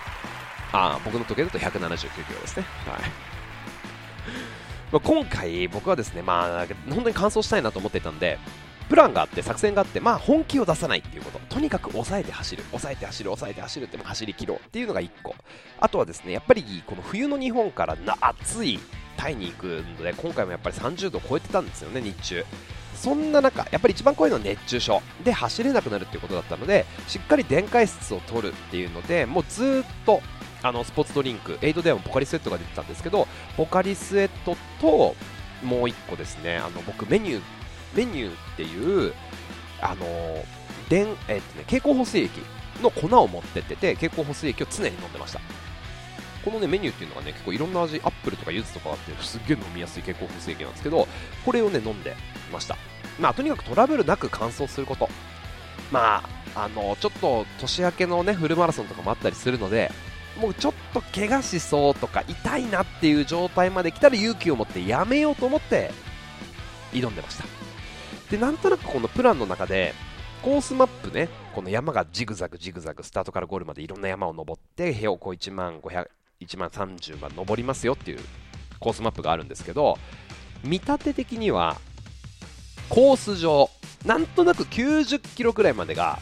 [0.73, 2.65] あ僕の時計だと179キロですね。
[2.85, 3.01] はい。
[4.91, 8.39] まあ、今回僕はですね、まあ、本当に完走したいなと思っていたんで、
[8.89, 11.39] プランがあって作戦があって、まあ、本気を出さないっていうこと。
[11.49, 12.63] とにかく抑えて走る。
[12.69, 15.35] 抑えて走る抑えて走るって走り切ろうっていうのが1個。
[15.79, 18.79] あとはですねやっぱりこの冬の日本からな暑い
[19.17, 22.45] タイに行くので今回もやっぱり30度超えてたんですよね日中。
[22.95, 25.01] そんな中、やっぱり一番怖いのは熱中症。
[25.23, 30.21] で走れなくなるっていうことだったのでしっかり電解質を取るっていうのでもうずっと
[30.63, 35.15] あのスポーツドリンクエイドでもポカリスエットが出てたんですけどポカリスエットと
[35.63, 37.41] もう1個ですねあの僕メニュー
[37.95, 39.13] メニューっていう
[39.81, 40.05] あの
[40.89, 42.41] 電、えっとね、蛍光補水液
[42.81, 45.39] の粉を持ってってて蛍光補水液を常に飲んでました。
[46.45, 51.07] このねメニューっていうのがね結構いろんな味アップルとか柚子とかあってすっげえ飲みやすい蛍光補水液なんですけど
[51.45, 52.15] これをね飲んで
[52.53, 52.77] ました。
[53.19, 55.09] まあとにかくトラブルなく乾燥すること。
[55.91, 56.23] ま
[56.55, 59.91] ああのちょっと年明けのねフルマラソンとかもあったりするので
[60.39, 65.91] もうちょっと怪我しそうとか痛いなっていう状態まで来たら勇気を持ってやめようと思って
[66.93, 67.56] 挑んでました。
[68.29, 69.93] でなんとなくこのプランの中で
[70.41, 76.07] コースマップねこの山がジグザグジグザグスタートからゴールまでいろんな山を登って標高1万500
[76.41, 78.19] 1万30万登りますよっていう
[78.79, 79.97] コースマップがあるんですけど
[80.63, 81.77] 見立て的には
[82.89, 83.69] コース上
[84.05, 86.19] なんとなく90キロくらいまでが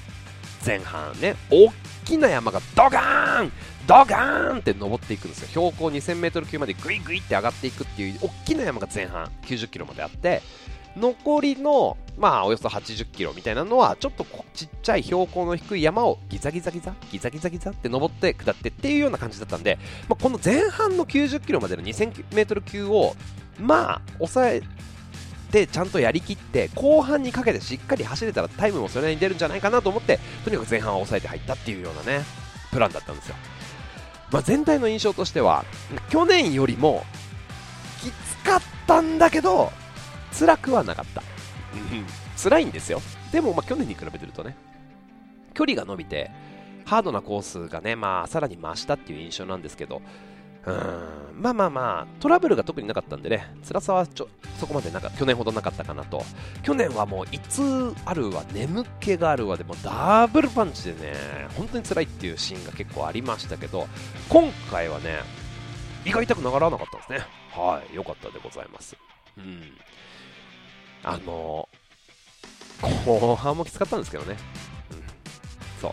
[0.65, 1.71] 前半ね大
[2.05, 3.51] きな山がドガーン
[3.87, 5.47] ドガーンって登っていくんですよ。
[5.49, 10.41] 標高 2000m 級までグイグイって上がっていくっていう大きな山が前半90キロまであって
[10.97, 19.77] 残りの、まあ、およそ80キロみたいなのは、ちょっとちっちゃい標高の低い山をギザギザギザ、ギザギザギザって登って下ってっていうような感じだったんで、
[20.07, 23.15] まあ、この前半の90キロまでの2000メートル級を、
[23.59, 24.61] まあ、抑え
[25.51, 32.25] てちゃんとやりきって後半にかけてしっかり走れたらタイムもそれなりに出るんじゃないかなと思ってとにかく前半は抑えて入ったっていうようなね
[32.71, 33.35] プランだったんですよ、
[34.31, 35.63] まあ、全体の印象としては
[36.09, 37.05] 去年よりも
[38.01, 39.71] きつかったんだけど
[40.37, 41.23] 辛くはなかった。
[42.41, 43.01] 辛いんですよ。
[43.31, 44.55] でも、まあ、去年に比べてるとね、
[45.53, 46.31] 距離が伸びて、
[46.85, 50.01] ハードなコースがね、まあ、さらに増したっていう印象なんですけど、
[50.65, 56.23] うん、まあまあまあ、トラブルが特になかったんでね、辛さはちょそこまでなんか去年ほどなかったかなと。
[56.63, 61.13] 去年はもう、いつあるわ、眠気があるわでもダブルパンチでね、
[61.55, 63.87] 本当に辛いっていうシーンが結構ありましたけど、
[64.29, 65.19] 今回はね、
[66.05, 67.19] 胃が痛くならなかったんですね。
[67.51, 68.97] はい、よかったでございます。
[69.37, 69.61] うん。
[71.05, 71.69] あの
[73.05, 74.37] 後半もきつかったんですけどね。
[74.91, 75.03] うん。
[75.79, 75.91] そう。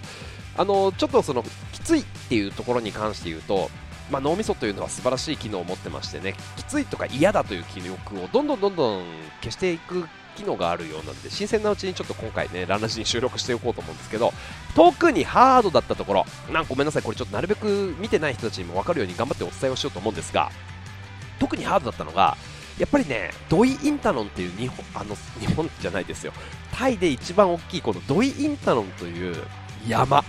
[0.57, 3.70] あのちょっとその、きついっていうところに関して言うと、
[4.11, 9.05] まあ、脳みそというのは素晴らしい機能を持ってましてね、きついとか嫌だという記憶をどんどんどんどん
[9.40, 14.33] 消していく機能があるようなんで、新鮮なうちにちょっと今回ね、ランラジに収録しておこうと思うんですけど、
[14.75, 20.51] 特にハードだったところ、なんかごめんなさい、これちょっとなるべく見てない人たちにも分かるように頑張ってお伝えをしようと思うんですが、
[21.38, 22.37] 特にハードだったのが、
[22.79, 26.33] やっぱりね、ドイ・インタノンっていう日本、あの、日本じゃないですよ。
[26.73, 29.37] タイで一番大きいこのドイ・インタノンという
[29.87, 30.25] 山。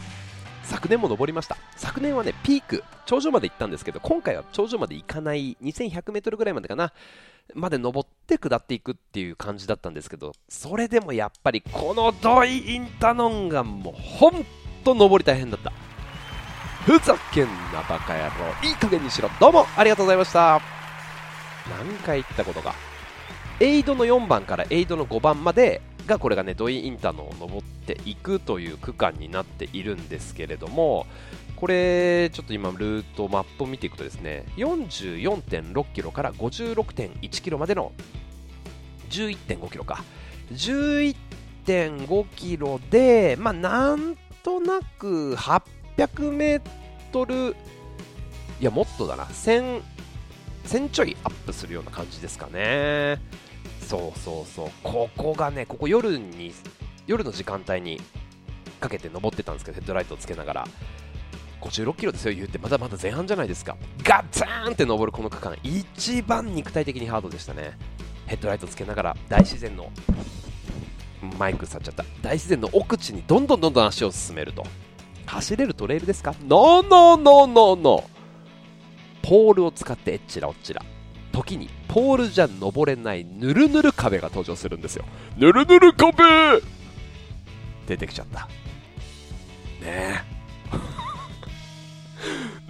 [0.63, 1.57] 昨年も登りました。
[1.75, 6.93] 昨年はね、ピーク、頂上まで行ったんですけど、今回は頂上まで行かない2100メートルぐらいまでかな。
[7.53, 14.45] まで登って下っていくっていう感じだったんですけど、それでもやっぱりこのドイ・インタノンがもうほん
[14.83, 15.71] と登り大変だった。
[16.85, 18.67] ふざけんなバカ野郎。
[18.67, 19.29] いい加減にしろ。
[19.39, 20.72] どうもありがとうございました。
[21.69, 22.75] 何回言ったことか。
[23.59, 31.05] エイドの4番からエイドの5番までがこれがねドイインターのを登っていくという区間になっているんですけれども
[31.55, 37.93] これちょっと今ルートマップを見ていくとですね44.6キロから56.1キロまでの
[39.09, 40.03] 11.5キロか
[40.51, 46.61] 11.5キロでまあなんとなく800メー
[47.11, 47.55] トル
[48.59, 49.81] いやもっとだな1000
[50.65, 53.19] 1000ちょいアップするような感じですかね。
[53.81, 54.71] そうそうそう。
[54.83, 56.53] ここがねここ夜に
[57.05, 58.01] 夜の時間帯に
[58.79, 60.67] かけて登ってたんですけどヘッドライトをつけながら。
[61.61, 62.57] 56キロですよ言って。
[62.57, 63.77] まだまだ前半じゃないですか。
[64.03, 65.55] ガッツーンって登るこの区間。
[65.63, 67.77] 一番肉体的にハードでしたね。
[68.25, 69.89] ヘッドライトつけながら大自然の
[71.39, 72.03] マイク去っちゃった。
[72.21, 74.65] 大自然の奥地にどんどんどんどん足を進めると。
[75.25, 76.35] 走れるトレイルですか？
[76.41, 78.12] ノーノーノーノーノー
[79.23, 80.83] ポールを使ってえっちらおっちら
[81.31, 85.05] 時にポールじゃ登れないぬるぬる壁が登場するんですよ。
[85.35, 86.61] ぬるぬる壁!
[87.87, 88.47] 出てきちゃった。
[89.81, 90.21] ねえ。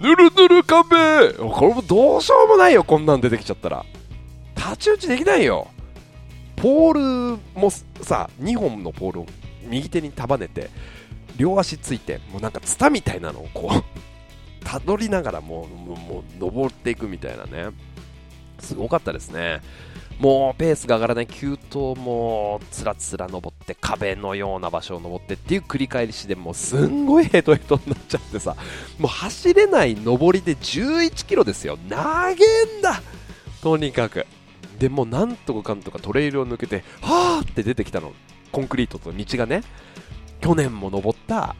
[0.00, 1.34] ぬるぬる壁!
[1.34, 3.84] これもどうしようもないよこんなん出てきちゃったら。
[4.54, 5.68] 太刀打ちできないよ。
[6.56, 9.26] ポールもさ2本のポールを
[9.66, 10.70] 右手に束ねて
[11.36, 13.84] 両足ついてもうなんかツタみたいなのをこう
[14.64, 17.70] たどりながらもうもう登っていくみたいなね。
[18.60, 19.60] すごかったですね。
[20.18, 21.26] もうペースが上がらない。
[21.26, 28.56] 急登もつらつら登って壁のような場所を登ってっていう繰り返しでもうすんごいヘトヘトになっちゃってさ。
[28.98, 31.76] もう走れない上りで11キロですよ。
[31.88, 31.96] 投
[32.34, 33.02] げんだ。
[33.62, 34.26] とにかく。
[34.78, 38.12] でもなんとかかんとかトレイルを抜けてはーって出てきたの。
[38.52, 39.62] コンクリートと道がね。
[40.40, 41.56] 去年も登った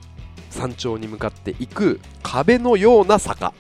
[0.54, 3.52] 山頂に向かっていく壁のような坂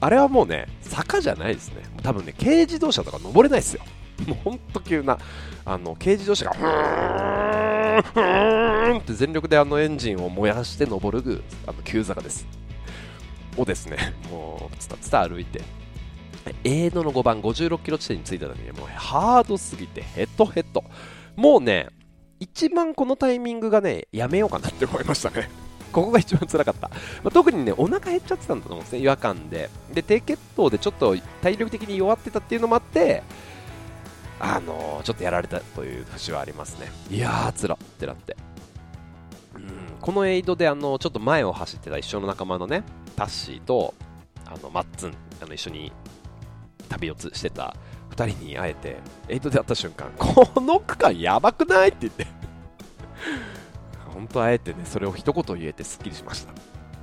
[0.00, 1.82] あれはもうね、坂じゃないですね。
[2.02, 3.82] 多分ね、軽自動車とか登れないですよ。
[4.26, 5.18] もうほんと急な、
[5.64, 12.46] あの、軽自動車が、ふーん、ふーんって全力であのエンジンを燃やして登る、あの、急坂です。
[13.56, 15.62] をですね、もう、つたつた歩いて、
[16.64, 20.84] エイドの5番56キロ地点に着いた時にもうハードすぎてヘッドヘッド。
[21.36, 21.88] もうね、
[22.38, 25.48] 一番このタイミングがね、やめようかなって思いましたね。
[25.90, 26.88] ここが一番辛かった。
[26.88, 29.70] まあ、特にね、お腹減っちゃってたんだと思うんですね、違和感で。
[29.92, 33.22] で、低血糖でちょっと体力的に弱ってたっていうのもあって、
[34.38, 36.90] あのー、ちょっとやられたという節はありますね。
[37.10, 38.36] いやー、つらってなって。
[39.54, 39.62] うん、
[40.00, 42.82] このエイドで、あのちょっと前を走ってた一緒の仲間のね、
[43.16, 43.94] タッシーと、
[44.46, 45.92] あの、マッツン、あの、一緒に
[46.88, 47.76] 旅をつしてた
[48.10, 48.96] 2人に会えて、
[49.28, 52.26] エイドで会った瞬間、この区間やばくないって言って
[54.12, 56.52] 本当あえてね、それを一言言えてすっきりしました。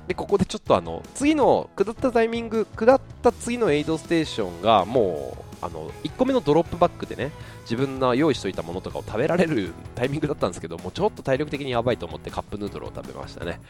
[0.06, 7.30] で、ここでちょっとあの、次の、下ったタイミング、下った次のエイドステーションが、もう、あの、1個目のドロップバックでね、
[7.62, 13.60] 自分の用意しといたものとかを食べられるタイミングだったんですけど、もちょっと体力的にやばいと思ってカップヌードルを食べましたね。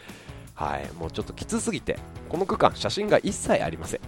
[0.54, 4.00] はい、もうちょっときつすぎて、この区間、写真が一切ありません。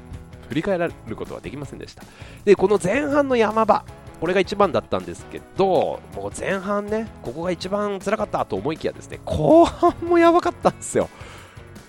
[0.48, 2.02] 振り返られることはできませんでした。
[2.44, 3.84] で、この前半の山場、
[4.20, 11.08] これが一番だったんですけど、もう前半ね、ここが一番辛かったと思いきやですね、後半もやばかったんですよ。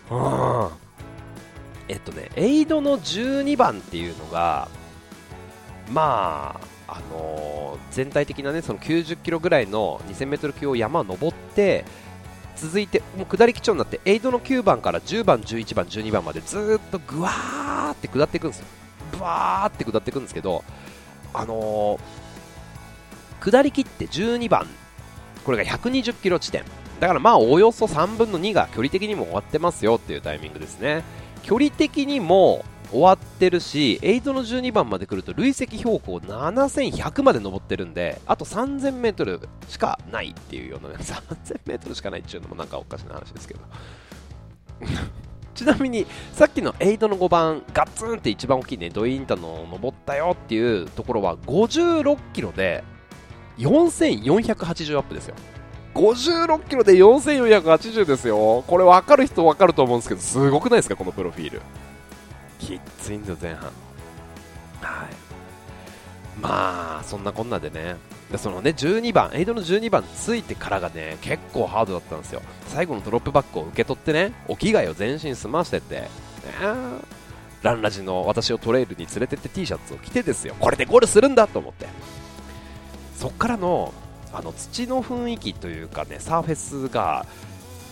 [0.10, 0.70] うん。
[1.90, 4.70] えっとね、エイドの12番っていうのが、
[5.92, 11.84] まあ、あのー、全体的なね、その90キロぐらいの2000メートル級を山を登って、
[12.56, 18.66] 続いて、もう下り基調になって、エイドの9番から10番、11番、12番までずっとぐわーって下っていくんですよ。
[19.12, 20.64] ブワーって下っていくんですけど、
[21.34, 22.00] あの、
[23.42, 24.68] 下りきって12番、
[25.44, 26.64] これが120キロ地点。
[27.00, 31.04] だからまあおよそ3分の2が距離的にも終わってますよっていうタイミングですね。
[31.42, 43.62] 距離的にも終わってるし8の12番まで来ると累積標高7100まで登ってるんであと 3000m しかないっていうような、ね、3000m しかないっていうのもなんかおかしな話ですけど。
[45.54, 52.84] ちなみにさっきの8の5番ガッツンって一番大きいねドインタの登ったよっていうところは56キロで
[53.58, 55.36] 4480アップですよ。
[55.94, 58.64] 56キロで4480ですよ。
[58.68, 61.62] これ分かる人分かると思うんですけどすごくないですかこのプロフィール。
[62.60, 63.66] きついんですよ前半。
[64.82, 65.32] はい。
[66.42, 67.98] まあそんなこんなでね。
[68.32, 72.42] でそのね12番エイドの12番ついてからがね結構ハードだったんですよ。
[72.68, 76.10] 最後のドロップバックを受け取ってねお着替えを全身済ませてね
[77.62, 80.56] ランラジの私をトレイルに連れてって T シャツを着てですよ。
[80.60, 81.88] これでゴールするんだと思って
[83.22, 83.94] そっからの
[84.34, 87.28] あの土の雰囲気というかねサーフェスが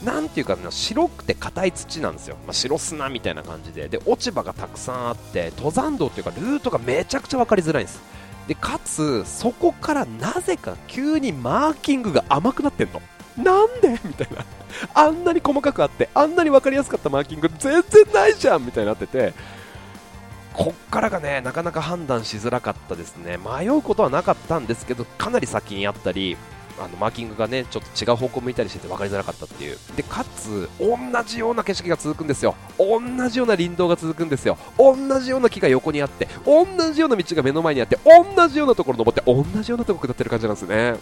[0.04, 3.90] なんていうか、ね、白くて硬い土なんですよ、まあ、白砂みたいな感じで。
[3.90, 8.02] で落ち葉がたくさんあって登山道っていうかルートがめちゃくちゃ分かりづらいんです。
[8.48, 13.00] でかつそこからなぜか急にマーキングが甘くなってんの。
[13.38, 13.90] なんで？
[14.04, 14.44] みたいな。
[14.96, 18.66] あんなに細かくあってあんなに分かりやすかったマーキング全然ないじゃん！
[18.66, 19.34] みたいになってて。
[20.60, 23.38] こっからがねなかなか判断しづらかったですね。
[23.38, 26.36] 迷うことはなかったんですけどかなり先にあったり
[26.78, 29.78] あのマーキングがねちょっと違う方向向いたりしてて分かりづらかったっていう。
[29.96, 32.56] でかつ同じような景色が続くんですよ。
[32.78, 33.00] 同
[33.30, 34.58] じような林道が続くんですよ。
[34.78, 40.96] 同じような木が横にあって同じような道が目の前にあって同じようなところ登って同じようなところ下ってる感じなんですね。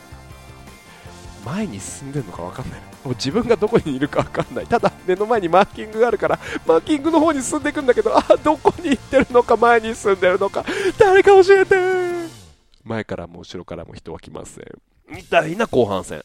[1.44, 2.87] 前に進んでるのか分かんない。
[3.04, 4.68] もう自分がどこにいるか分かんない。
[4.68, 10.66] ただ目の前にマーキングがあるからマーキングの方に進んでいくんだけどあどこに行ってるのか前に進んでるのか
[10.98, 11.76] 誰か教えて。
[12.84, 14.66] 前からも後ろからも人は来ません。
[15.10, 16.24] みたいな後半戦。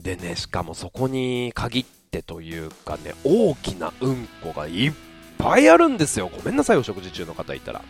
[0.00, 4.92] でねしかもそこに限ってというかね大きなうんこがいっ
[5.38, 6.30] ぱいあるんですよ。
[6.34, 7.82] ごめんなさいお食事中の方いたら。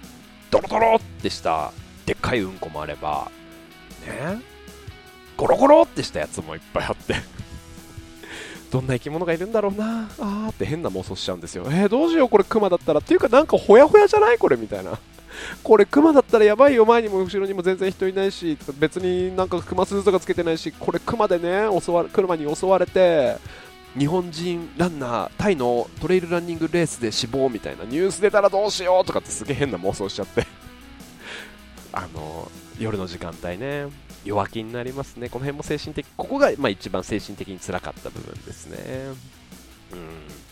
[0.50, 1.72] ドロドロってした
[2.06, 3.30] でっかいうんこもあれば。
[4.06, 4.53] ね。
[5.36, 7.16] ゴロゴロってしたやつもいっぱいあって。
[8.70, 10.08] どんな生き物がいるんだろうな。
[10.18, 11.64] あーって変な妄想しちゃうんですよ。
[11.68, 13.00] えー、どうしようこれクマだったら。
[13.00, 14.38] っていうかなんかほやほやじゃない？
[14.38, 14.98] これみたいな。
[15.64, 16.84] これクマだったらやばいよ。
[16.86, 23.36] 前にも後ろにも全然人いないし別になんかクマ鈴とかつけてないしこれクマでね襲わクマに襲われて
[23.98, 27.84] 日本人ランナータイのトレイルランニングレースで死亡みたいな。
[27.84, 30.46] ニュース出たらどうしようとかってすげえ変な妄想しちゃって。
[31.92, 33.86] あの夜の時間帯ね。
[34.24, 35.28] 弱気になりますね。
[35.28, 38.78] この辺も精神的ここがまあ一番精神的につらかった部分ですね。
[39.92, 40.44] うん。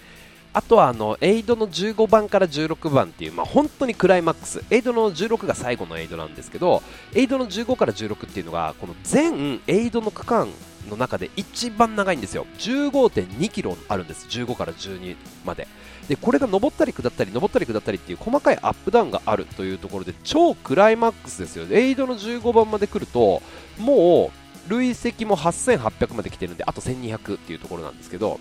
[0.54, 4.62] あとはあのエイドの15番から16番っていう、まあ、本当にクライマックス。
[4.70, 6.82] エイドの16が最後のエイドなんですけど
[7.14, 10.48] エイドの15から16っていうのがこの全エイドの区間
[10.90, 12.46] の中で一番長いんですよ。
[12.58, 14.26] 15.2キロあるんです。
[14.28, 15.16] 15から12
[15.46, 15.66] まで。
[16.08, 21.66] でこれが上ったり下ったり上ったり下ったりっていう細かいアップダウンがあるというところで超クライマックスですよ。
[21.70, 23.42] エイドの15番まで来ると
[23.78, 24.32] も
[24.68, 28.38] う累積も8800まで来てるんであと1200っていうところなんですけど。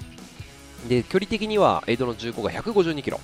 [0.87, 3.19] で距離的にはエイドの15が152キロ。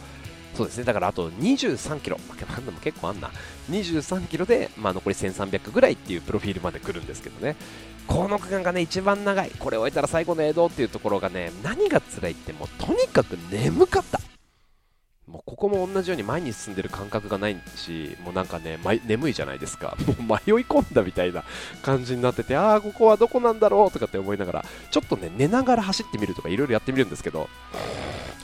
[0.58, 0.86] そうですね。
[0.86, 3.30] だからあと23キロ、まあ、でも結構あんな。
[3.70, 7.56] 23キロで、まあ、残り1300ぐらいっていうプロフィールまで来るんですけどね。
[8.08, 9.52] この区間がね一番長い。
[9.60, 14.20] これを終えたら最後のエイドっていうところがね何が辛いってもうとにかく眠かった。
[15.28, 19.98] もうここも同じように前に進んでる感覚がないし、もうなんかね、眠いじゃないですか。
[20.18, 21.44] もう迷い込んだみたいな
[21.82, 27.50] 感じになってて、ああ、ここはどこなんだろうとかって思いながら、ちょっとね、寝ながら走ってみるとかいろいろやってみるんですけど、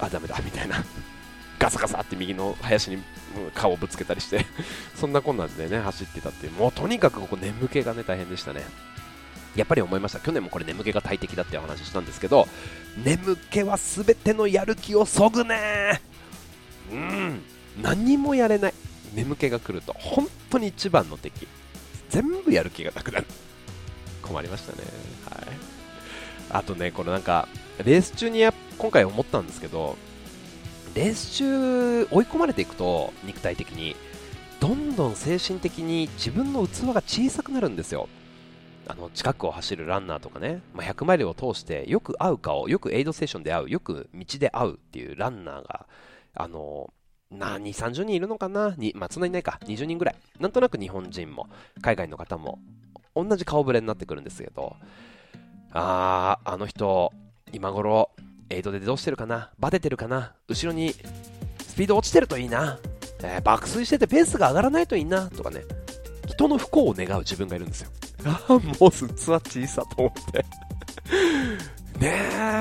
[0.01, 0.84] あ、ダメだ、みたいな。
[1.64, 3.01] ガサガサって右の林に
[3.53, 4.45] 顔をぶつけたりして
[4.99, 8.64] そんなこんなんでね、走ってたっていう、もうとにかくここ眠気がね、大変でしたね。
[9.55, 10.20] やっぱり思いました。
[10.20, 12.49] 去年もこれ眠気が大敵だってお話ししたんですけど、
[12.97, 16.01] 眠気は全てのやる気をそぐね。
[16.91, 17.41] うん。
[17.82, 18.74] 何もやれない。
[19.14, 19.93] 眠気が来ると。
[19.93, 21.47] 本当に一番の敵。
[22.09, 23.26] 全部やる気がなくなる。
[24.22, 24.80] 困りましたね。
[25.30, 25.74] はい。
[26.49, 27.47] あとねこれなんか
[27.84, 29.97] レース中にや今回思ったんですけど
[30.96, 33.96] レース中追い込まれていくと肉体的に
[34.60, 38.08] どんどん精神的に自分の器が小さくなるんですよ。
[38.86, 45.88] あの近くを走るランナーとかね、まあ、100マイルを通してよく会う顔よくエイドステーションで会うよく道で会うっていうランナーが
[46.34, 46.94] あの
[47.34, 48.76] 何、30人いるのかな？
[48.78, 50.16] に、まあ、そんなにいないか、20人ぐらい。
[50.39, 51.48] なんとなく日本人も、
[51.82, 52.60] 海外の方も、
[53.16, 54.76] 同じ顔ぶれになってくるんですけど、
[55.72, 57.12] あー、あの人、
[57.52, 58.12] 今頃、
[58.50, 59.52] エイドでどうしてるかな？
[59.60, 60.34] バテてるかな？
[60.48, 60.94] 後ろに
[61.68, 62.80] スピード落ちてるといいな、
[63.24, 65.62] えー、爆睡しててペースが上がらないといいな、とかね、
[66.28, 67.89] 人の不幸を願う自分がいるんですよ。
[68.26, 70.46] ああ、もう器小さと思って。
[72.00, 72.12] ね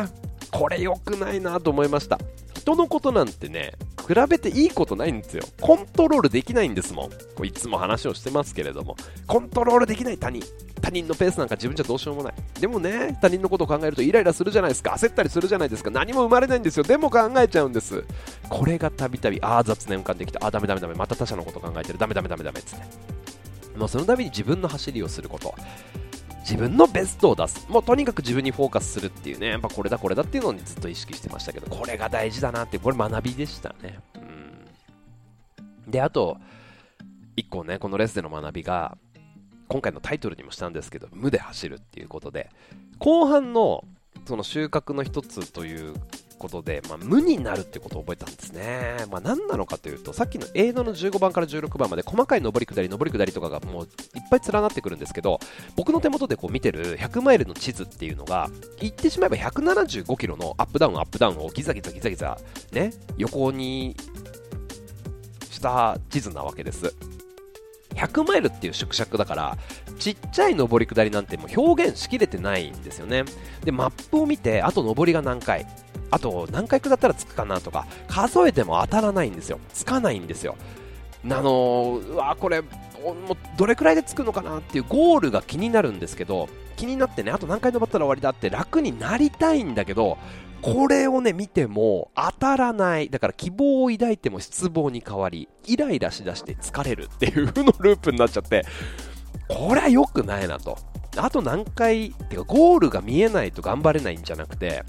[0.09, 0.22] え。
[0.51, 2.18] これ良くないなと思いました
[2.62, 3.72] 人のことなんてね
[4.06, 5.42] 比べていいことないんですよ。
[5.60, 7.10] コントロールできないんですもん。
[7.10, 8.96] こういつも話をしてますけれども。
[9.26, 10.40] コントロールできない他人。
[10.80, 12.34] 他人のペースなんか自分じゃどうしようもない。
[12.60, 14.92] でもね他人のことを考えるとイライラするじゃないですか。
[14.92, 15.90] 焦ったりするじゃないですか。
[15.90, 16.84] 何も生まれないんですよ。
[16.84, 18.04] でも考えちゃうんです。
[18.48, 20.94] これがたびたびああ雑念浮かんできたああダメダメダメ。
[20.94, 21.98] また他者のこと考えてる。
[21.98, 22.84] ダメダメダメダメっつって。
[23.76, 25.52] もうそのために自分の走りをすること。
[26.43, 27.66] 自分のベストを出す。
[27.68, 29.49] もうとにかく自分にフォーカスするっていうね。
[29.49, 31.68] やっぱこれだこれだっていうのにずっと意識してましたけど。
[31.68, 34.01] これが大事だなってこれ学びでしたね。
[34.16, 35.90] うん。
[35.90, 36.38] であと
[37.36, 38.97] 1個ねこのレースでの学びが
[39.68, 42.51] 今回のタイトルにもしたんですけど無で走るっていうことで。
[42.99, 43.84] 後半の
[44.26, 45.95] その収穫の一つという
[46.43, 49.07] ことで、まあ、無になるってことを覚えたんですね。
[49.11, 53.88] まあ、何なのかというと、さっきの映画の15番から16番まで細かい上り下り、上り下りとかがもういっ
[54.28, 55.38] ぱい連なってくるんですけど、
[55.76, 62.38] 僕の手元でこう見てる100マイルの地図っていうのが、言ってしまえば175キロのアップダウン、アップダウンをギザギザギザギザ、
[62.72, 63.97] ね、横に
[65.49, 66.95] した地図なわけです。
[67.95, 69.59] 100マイルっていう縮尺だから
[69.99, 73.24] ちっちゃい上り下りなんてもう表現しきれてないんですよね
[73.64, 75.66] でマップを見てあと上りが何回？
[76.12, 79.58] あと何回下ったら着くかなとか数えても当たらないんですよ。
[79.72, 80.56] つかないんですよ。
[81.24, 82.68] あのー、うわこれも
[83.56, 90.18] どれくらいで着くのかなっていうゴールが気になるんですけど気になってねあと何回登ったら終わりだって楽になりたいんだけど
[90.60, 93.08] これをね見ても当たらない。
[93.08, 98.64] だから希望を抱いても失望に変わりイライラしだして疲れるっていう負のループになっちゃって
[99.48, 100.76] これは良くないなと。
[101.16, 104.82] あと何回ってかゴールが見えないと頑張れないんじゃなくて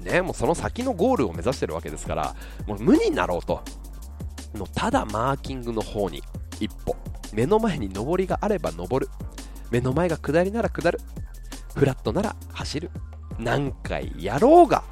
[0.00, 2.34] ね、もうその先のゴールを目指してるわけですから、
[2.66, 3.62] もう無になろうと。
[4.56, 6.22] もうただマーキングの方に
[6.58, 6.96] 一歩。
[7.32, 9.12] 目の前に上りがあれば登る。
[9.70, 10.98] 目の前が下りなら下る。
[11.74, 12.90] フラットなら走る。
[13.38, 14.82] 何回やろうが、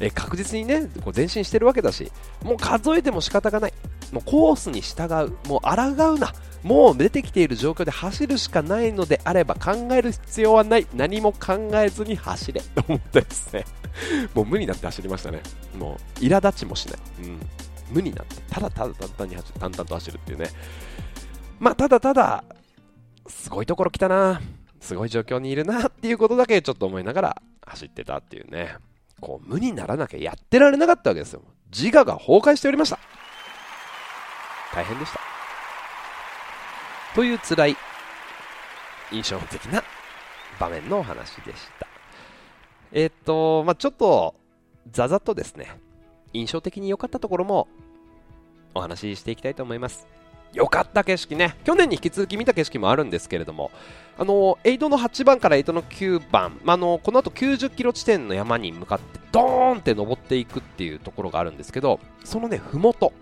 [0.00, 2.10] え確実にね、こう前進してるわけだし、
[2.42, 3.72] もう数えても仕方がない。
[4.12, 5.48] もうコースに従う。
[5.48, 6.32] もう抗うな。
[6.64, 10.86] もう出てきている状況で走るしかないのであれば考える必要はない。
[10.94, 12.60] 何も考えずに走れ。
[12.62, 13.64] と思ってですね。
[14.34, 15.42] もう無になって走りましたね。
[15.78, 16.98] もう、苛立ちもしない。
[17.22, 17.40] うん。
[17.90, 20.48] 無になって、ただただ淡々に走る、淡々と走るっていうね。
[21.60, 22.44] まあ、ただただ、
[23.26, 24.40] すごいところ来たな。
[24.80, 28.76] すごい状況にいるなっていうことだけちょっと思いながら走ってたっていうね。
[29.20, 31.42] こう、無にならなきゃやってられなかったわけですよ。
[31.70, 32.98] 自我が崩壊しておりました。
[34.74, 35.33] 大変でした。
[37.14, 37.76] という辛い、
[39.12, 39.84] 印象的な
[40.58, 41.86] 場面のお話でした。
[42.92, 44.34] えっ、と、まあ、ちょっと、
[44.90, 45.78] ざざっとですね、
[46.32, 47.68] 印象的に良かったところも
[48.74, 50.08] お話ししていきたいと思います。
[50.52, 51.56] 良かった景色ね。
[51.64, 53.70] 去年に引き続き見た景色もあるんですけれども、
[54.18, 63.12] あの、エイドの8番からエイドの9番、まあ、の、この後90キロ地点の山に向かって、ドーンって登っていくっていうところがあるんですけど、そのね、ふもと、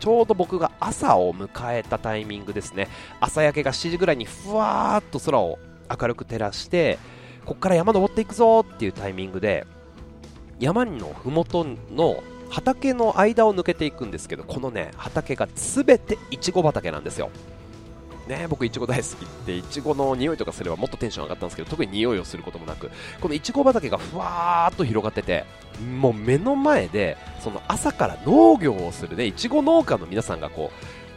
[0.00, 2.88] ちょうど僕が朝を迎えたタイミングですね。
[3.20, 6.98] 朝焼けが7時ぐらいにふわーっと空を明るく照らして、
[7.44, 9.66] ここから山登っていくぞっていうタイミングで
[10.58, 17.30] 山の麓の畑の間を抜けていくんですけどこのね畑が全ていちご畑なんですよ
[18.30, 25.44] ね僕いちご大好きっていちごの匂いとかすればもっとテンション上がったんですけど特に匂いをすることもなくこのいちご畑がふわーっと広がってて
[25.98, 30.70] もう目の前でその朝から農業をするねいちご農家の皆さんがこ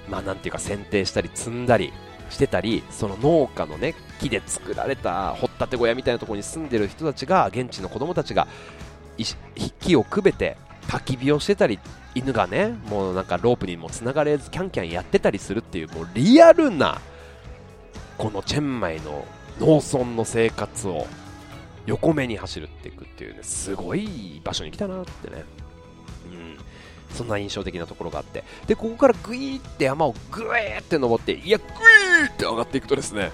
[0.07, 1.93] うまあなんていうか剪定したり摘んだり
[2.29, 8.47] してたりその農家のね木で作られた掘ったて小屋みたいなところに住んでる人たちが現地の子供たちが
[9.79, 10.57] 木をくべて
[10.87, 11.79] 焚き火をしてたり
[12.15, 17.01] 犬がねもうなんかロープにもつながれずキャンキャンやってたりするっていうもうリアルな
[18.17, 19.25] このチェンマイの
[19.59, 21.07] 農村の生活を
[21.85, 25.43] 横目に走るっていくっていうねすごい場所に来たなってね。
[26.31, 26.57] うん。
[27.13, 33.31] そんな印象的なところがあって、で、ここからグイーって山をグイーって登って、いや、グイーって上がっていくとですね、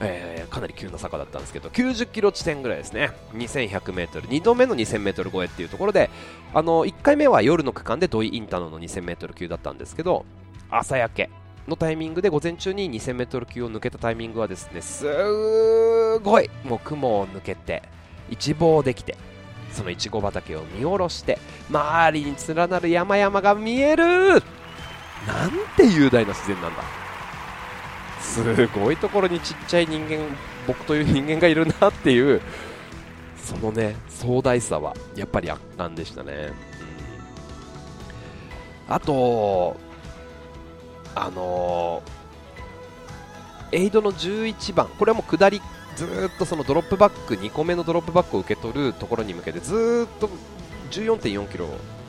[0.00, 6.10] えー、かなり急な坂だったんですけど、90キロ地点ぐらいですね、2100メートル、2度目の2000メートル超えっていうところで、
[6.54, 10.24] あの、1回目は夜の区間で土井インターの2000メートル級だったんですけど、
[10.70, 11.30] 朝焼け
[11.66, 17.82] のタイミングで午前中に2000メートル級を抜けたタイミングはですね、すごい、もう雲を抜けて、
[18.30, 19.16] 一望できて、
[19.72, 21.38] そのいちご畑を見下ろして
[21.70, 27.07] 周りに連なる山々が見えるなんて雄大な自然なんだ。
[28.28, 30.18] すごいところにちっちゃい人間
[30.66, 32.40] 僕という人間がいるなっていう
[33.36, 36.52] そのね壮大さはやっぱり圧巻でしたね、
[38.88, 39.76] うん、あと
[41.14, 42.02] あの、
[43.72, 45.60] エイドの11番これはもう下り
[45.96, 50.30] ずっとそのドロップバック2個目のドロップバックを受け取るところに向けてずっと
[50.90, 51.66] 14.4キロ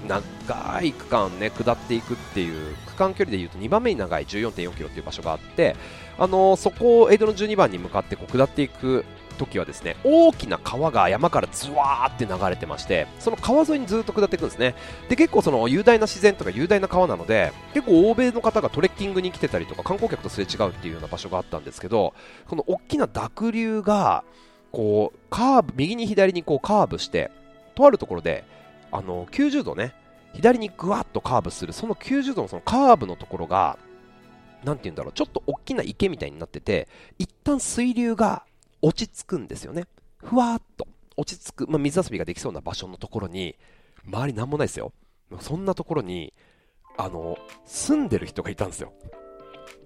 [0.07, 5.75] 長い区間ね下っていくっていう区間距離でいうと2番目に長い14.4キロっていう場所があって
[6.19, 9.05] あのそこをエイドの12番に向かってこう下っていく
[9.39, 14.75] 時はですね大きな川が山からズワーって流れてましてその川沿いにずっと下っていくんですね。
[15.07, 22.13] で結構その雄大な自然とか雄大な川なので結構欧米の方がトレッキングに来てたりとか観光客とすれ違うっていうような場所があったんですけど
[22.47, 24.23] この大きな濁流が
[24.71, 27.31] こうカーブ右に左にこうカーブして
[27.75, 28.43] とあるところで
[28.91, 29.93] あの90度ね
[30.33, 33.77] 左にぐわっとカーブするその90度のそのカーブのところが
[34.63, 36.87] なんて言うんだろうちょっと大きな池みたいになってて
[37.17, 38.43] 一旦水流が
[38.81, 39.85] 落ち着くんですよね。
[40.17, 40.87] ふわっと
[41.17, 43.55] 落ち着く、まあ、水遊びができそうな場所のところに
[44.05, 44.93] 周りなんもないですよ。
[45.41, 46.33] そんなところに
[46.97, 48.93] あの住んでる人がいたんですよ。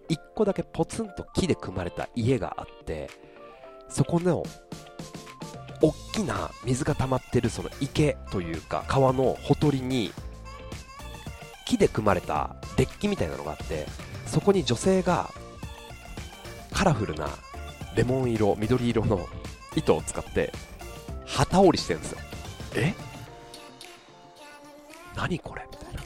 [0.09, 3.09] 一個だけポツンと木で組まれた家があって
[3.89, 4.43] そこの
[5.81, 10.11] 大きな水が溜まってるその池というか川のほとりに
[11.65, 13.85] 木で組まれたデッキみたいなのがあって
[14.33, 15.29] そこに女性が
[16.73, 17.29] カラフルな
[17.95, 19.27] レモン色緑色の
[19.75, 20.51] 糸を使って
[21.27, 22.17] 旗織りしてるんですよ。
[22.75, 22.95] え？
[25.15, 25.61] 何これ？
[25.69, 26.01] みたいな。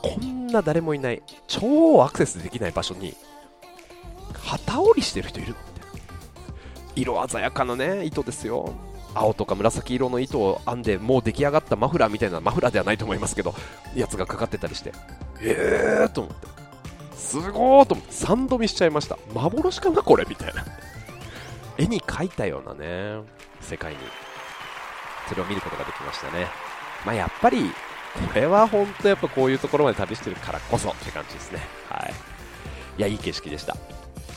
[0.00, 3.14] こんな誰もいない超アクセスできない場所に
[4.32, 5.58] 旗織りしてる人いるの？
[5.74, 5.98] みたいな。
[6.96, 8.72] 色鮮やかなね糸ですよ。
[9.12, 13.54] 青とか紫色の糸を編んでもう出来上がったマフラーみたいなマフラーではないと思いますけど
[13.94, 14.92] やつがかかってたりして
[15.44, 16.46] えーと思って。
[17.16, 18.12] すごーと思って。
[18.12, 19.18] 3度見しちゃいました。
[19.32, 20.64] 幻かなこれみたいな。
[21.78, 23.20] 絵に描いたようなね
[23.60, 23.98] 世界に。
[25.28, 26.46] それを見ることができましたね。
[27.04, 27.70] まあやっぱり
[28.28, 31.60] これは本当やっぱこういうところまで旅してるからこそって感じですね。
[31.88, 32.12] はい。
[32.98, 33.76] いやいい景色でした。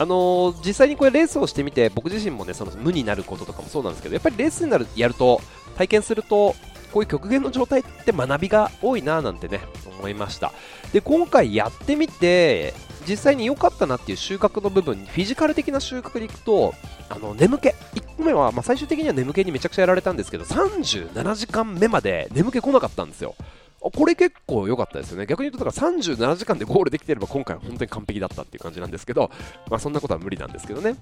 [0.00, 5.40] あのー実際にこれレースをしてみて僕自身もねその無になることとかもそうなんですけどやっぱりレースになるやると
[5.76, 6.54] 体験すると
[6.92, 9.60] こういう極限の状態って学びが多いななんてね
[9.98, 10.52] 思いました。
[10.92, 12.74] で今回やってみて
[13.06, 16.74] 実際に良かったなっていう収穫の部分フィジカル的な収穫でいくと
[17.08, 17.68] あの眠気。
[17.68, 23.34] 1個目は、まあ、最終的には眠気にめちゃくちゃやられたんですけど37時間目まで眠気来なかったんですよ。
[23.80, 25.26] これ結構良かったですよね。
[25.26, 29.30] 逆に言うとだから37時間でゴールできてれば今回は本当に完璧だったっていう感じなんですけど、
[29.70, 30.96] まあ、そんなことは無理なんですけどね。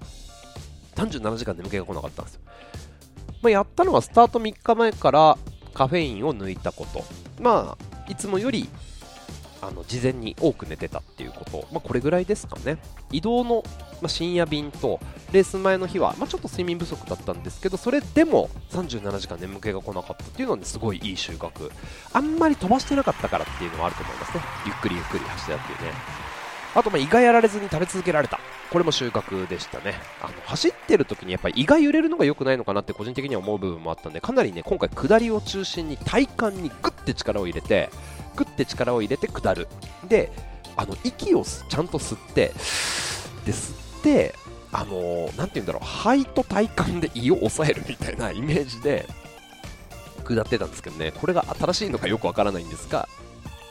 [0.97, 2.41] 37時間眠気が来なかったんですよ、
[3.43, 5.39] まあ、やったのはスタート3日前から
[5.77, 7.05] カフェインを抜いたこと。
[7.39, 8.67] まあいつもより
[9.61, 12.79] あの事前に多く寝てたっていうこと、まあ、これぐらいですかね。
[13.13, 13.63] 移動の、
[14.01, 15.01] まあ、深夜便と
[15.33, 21.71] レース前の日は、まあ、ちょっと睡眠不足だったんですけどそれでも37時間眠気が来なかったっていうのは、ね、すごいいい収穫。
[22.13, 24.45] あんまり飛ばしてなかったからっていうのはあると思いますね。
[24.65, 26.16] ゆっくりゆっくり走ってたっていうね。
[26.77, 28.39] あとまあ胃がやられずに食べ続けられた。
[28.71, 29.95] これも収穫でしたね。
[30.21, 37.89] あの走ってる時にやっぱり胃が揺れるのが良くないのかなって個人的には思う部分もあったんでかなりね今回下りを中心に体幹にグッて力を入れて
[38.35, 39.69] グッて力を入れて下る。
[40.07, 40.31] で
[40.77, 42.49] あの息をちゃんと吸って
[43.47, 44.35] で吸って
[44.73, 49.07] あのーて言うんだろう肺と体幹で胃を抑えるみたいなイメージで
[50.25, 51.13] 下ってたんですけどね。
[51.13, 53.09] これが新しいのかよくわからないんですが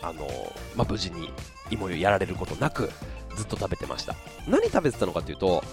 [0.01, 1.29] あのーまあ、無事に
[1.71, 2.89] 胃もやられることなく
[3.35, 4.15] ずっと食べてました。
[4.47, 5.63] 何食べてたのかというと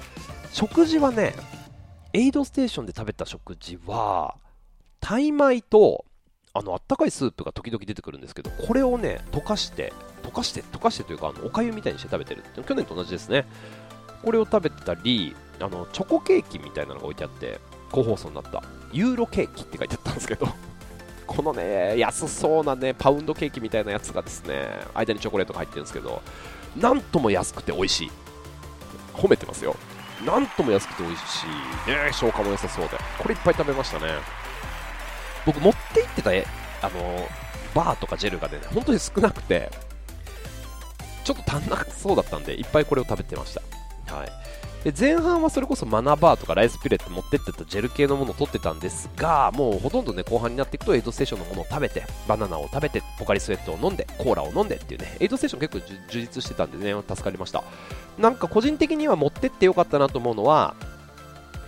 [0.52, 1.34] 食事はね
[2.12, 4.34] エイドステーションで食べた食事は
[5.00, 6.04] タイ米と
[6.54, 13.46] あのあったかいスープが時々出てくるんですけどこれをね溶かして溶かして溶かしてというかあのおかゆみたいにして食べてるって去年と同じですね。
[14.22, 17.58] これを食べてたりあのチョコケーキみたいなのが置いてあって
[17.90, 18.62] 個包装になった。
[18.92, 20.46] ユーロケーキって書いてあったんですけど。
[21.26, 26.22] このね安そうなねパウンドケーキみたいなやつがですね間にチョコレートが入ってるんですけど
[26.76, 28.10] なんとも安くて美味しい。
[29.14, 29.76] 褒めてますよ。
[30.24, 31.44] なんとも安くて美味し
[31.86, 31.90] い。
[31.90, 32.96] ね消化も良さそうで。
[33.18, 34.06] これいっぱい食べましたね。
[35.44, 36.30] 僕持って行ってた
[36.86, 37.28] あの
[37.74, 39.70] バーとかジェルがね本当に少なくて
[41.24, 43.54] ちょっと足んなそうだったんでいっぱいこれを食べてまし
[44.06, 44.14] た。
[44.14, 44.28] はい。
[44.84, 57.62] で前半はそれこそマナバーとかライスピレット持ってってたジェル系のものを取ってたんですがもうほとんどね後半になっていくとエイドステーションのものを食べてバナナを食べてポカリスエットを飲んでコーラを飲んでっていうねエイドステーション結構充実してたんでね助かりました。
[58.18, 60.74] なんか個人的には持ってってよかったなと思うのは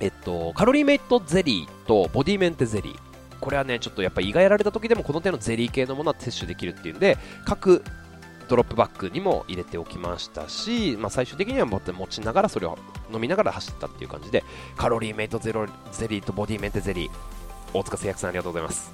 [0.01, 2.99] えっとカロリーメイトゼリーとボディメンテゼリー。
[3.41, 7.85] これはねちょっとやっぱ胃がやられた時でもこの手のゼリー系のものは摂取できるっていうんで各
[8.49, 12.79] ドロップバッグにも入れておきましたし、まあ、最終的には持って持ちながらそれを
[13.13, 14.45] 飲みながら走ったっていう感じで
[14.77, 17.11] カロリーメイトゼロゼリーとボディメンテゼリー
[17.73, 18.93] 大塚製薬さんありがとうございます。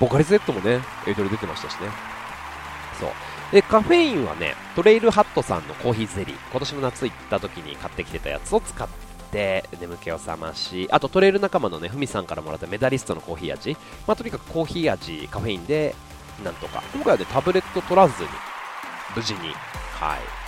[0.00, 1.88] ボカリスエットもねエイドで出てましたしね。
[2.98, 3.10] そう。
[3.52, 6.36] でカフェインはねトレイルハットさんのコーヒーゼリー。
[6.50, 8.88] 今年の夏行った時に買ってきてたやつを使っ
[9.30, 13.76] て眠気を覚ましあとトレイル仲間のねふみさんからもらったメダリストのコーヒー味、
[14.06, 15.94] まあ、とにかくコーヒー味カフェインで
[16.44, 16.82] なんとか。
[16.92, 18.28] 今回はねタブレット取らずに
[19.14, 20.41] 無事にはい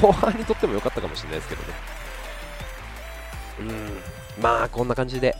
[0.00, 1.68] 後半にとっても良かったかもしれないですけどね。
[3.60, 3.62] う
[4.40, 4.42] ん。
[4.42, 5.34] まあこんな感じで。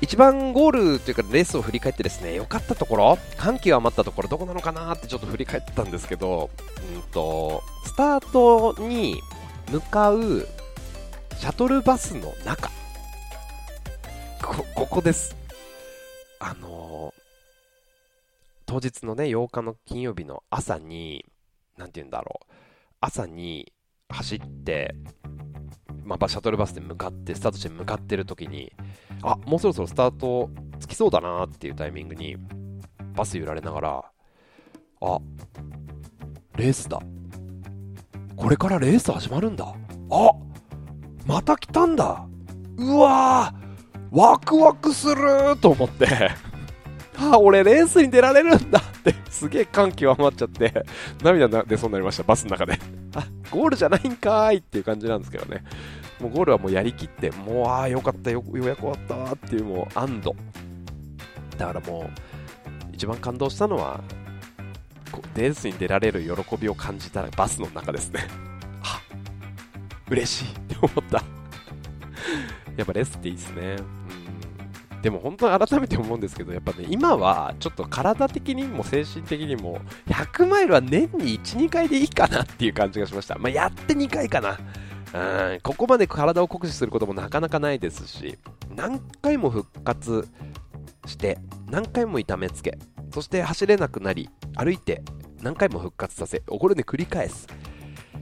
[0.00, 6.48] 一番ゴールというかレースを振り返ってですね良かったところ歓喜が余ったところどこなのかなってちょっと振り返ったんですけど、
[6.94, 9.20] うんと、スタートに
[9.70, 10.48] 向かう
[11.36, 12.70] シャトルバスの中。
[14.42, 15.36] こここです。
[16.38, 17.22] あのー、
[18.64, 21.26] 当日のね8日の金曜日の朝に
[21.76, 22.59] 何て言うんだろう。
[23.00, 23.72] 朝に
[24.08, 24.94] 走って
[26.04, 28.72] まあ、シャトルバスで向かってスタート地に向かってる時に
[29.22, 32.36] あもうそろそろスタートつきそうだなっていうタイミングに
[33.14, 34.04] バス揺られながら
[35.02, 35.18] あ
[36.56, 37.00] レースだ。
[38.36, 39.74] これからレース始まるんだ。
[40.10, 40.30] あ
[41.26, 42.26] また来たんだ。
[42.76, 46.06] うわーワクワクすると思って。
[47.20, 50.84] あ俺レースに出られるんだって すげえ感極まっちゃって
[51.22, 52.78] 涙出そうになりましたバスの中で
[53.14, 55.62] あゴールじゃないんかーいっていう感じなんですけどね
[56.20, 60.36] もうゴールはもうやりきって、もう、ああ、よかったよ、ようやく終わったわっていう、もう、安堵。
[61.56, 64.00] だからもう、一番感動したのは、
[65.34, 68.26] レースに出られる喜びを感じたバスの中ですね。
[68.82, 69.00] あ
[70.08, 71.22] 嬉しいって思った。
[72.76, 73.76] やっぱレースっていいですね。
[75.02, 83.38] でも本当に改めて思うんですけど、やっぱね、今はちょっと体的にも精神的にも、100マイルは年に1、2回でいいかなっていう感じがしました。
[83.38, 84.58] まあ、やって2回かな。
[85.12, 88.38] うんここまで体を酷使することもなかなかないですし
[88.74, 90.28] 何回も復活
[91.06, 91.38] して
[91.68, 92.78] 何回も痛めつけ
[93.12, 95.02] そして走れなくなり歩いて
[95.42, 97.48] 何回も復活させこれで繰り返す、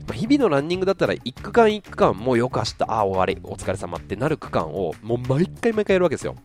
[0.07, 6.35] ま、日々のランニングだったら1区間1区間もうよかしたああ終わりお疲れ様ってなる区間をもう毎回毎回やるわけですよ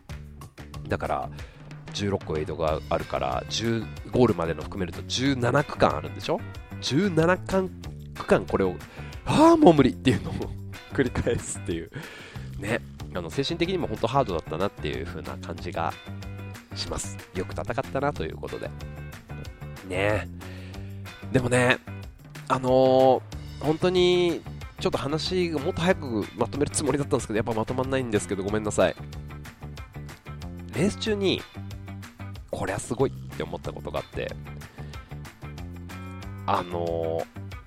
[0.87, 1.29] だから
[1.93, 6.39] 16個エイドがあるから10ゴールまでの含めると17区間あるんでしょ
[6.81, 7.69] ？17
[8.15, 8.75] 区間これを
[9.25, 10.33] ああ、もう無理っていうのを
[10.93, 11.89] 繰り返すっていう、
[12.59, 12.79] ね、
[13.13, 15.93] あの精神的にも本当ハードだったなっていう風な感じが
[16.75, 17.17] します。
[17.33, 18.69] よく戦ったなということで。
[19.87, 20.27] ね
[21.31, 21.77] でもね、
[22.47, 23.21] あのー、
[23.61, 24.41] 本当に
[24.79, 28.95] ちょっと話がもっと早くまとめるつもりだったんですけど、やっぱまとまんないんですけど、ごめんなさい。
[30.75, 31.41] レース中に、
[32.51, 34.31] これはすごいって思ったことがあって、
[36.47, 37.21] あの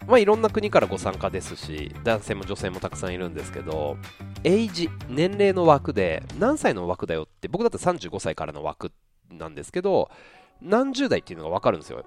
[0.06, 3.96] まあ、いろんな国からご参加ですし、男性も女性もたくさんいるんですけど、
[4.44, 8.92] エイジ、年齢の枠で、何歳の枠だよって、僕だって35歳からの枠
[9.30, 10.10] なんですけど、
[10.62, 12.04] 何十代っていうのが分かるんですよ。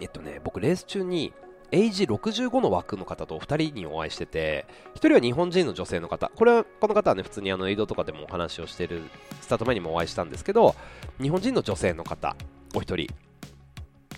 [0.00, 1.32] えっとね、僕、レース中に、
[1.72, 9.02] エイジ65の枠の方とお二人にお会いしてて、1人は日本人の女性の方、これは、この方はね、普通にあの、エイドとかでもお話をしてる、
[9.40, 10.74] スタート前にもお会いしたんですけど、
[11.20, 12.36] 日本人の女性の方、
[12.74, 13.06] お一人、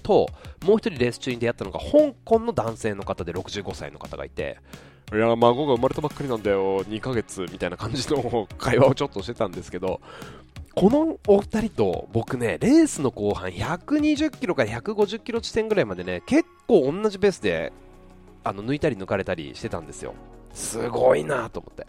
[0.04, 0.28] と
[0.64, 4.58] もう一人レース中に出会ったのが香港の男性の方で65歳の方がいて
[5.12, 10.00] いや孫が生まれたばっかりなんだよ2ヶ月みたいな感じの会話をちょっとしてたんですけど
[10.74, 17.72] このお二人と僕ねレースの後半120キロから150キロ地点ぐらいまでね結構同じペースで
[18.42, 20.14] あの抜いたり抜かれたりしてたんですよ。
[20.52, 21.86] すごいなと思って。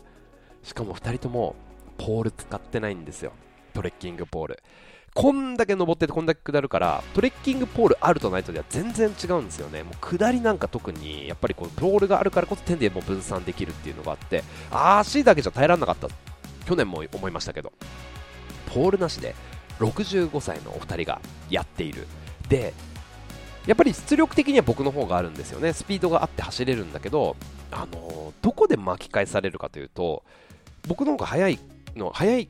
[0.64, 1.56] しかも2人とも
[1.98, 3.34] ポール使ってないんですよ。
[3.74, 4.64] トレッキングポール。
[5.16, 9.82] こんだけ登っててこんだけ下るからトレッキングポールあるとないとでは全然違うんですよね。
[9.82, 16.10] もう下りなんか特にやっぱりこのポールがあるからこそ手でも分散できるっていうのがあって足だけじゃ耐えられなかった。
[16.66, 17.72] 去年も思いましたけど
[18.66, 19.36] ポールなしで
[19.80, 22.08] 65歳のお二人がやっている。
[22.50, 22.74] で
[23.68, 25.72] やっぱり出力的には僕の方があるんですよね。
[25.72, 27.38] スピードがあって走れるんだけど
[27.72, 30.24] あのどこで巻き返されるかというと
[30.90, 31.60] 僕の方が速い
[31.96, 32.50] の速い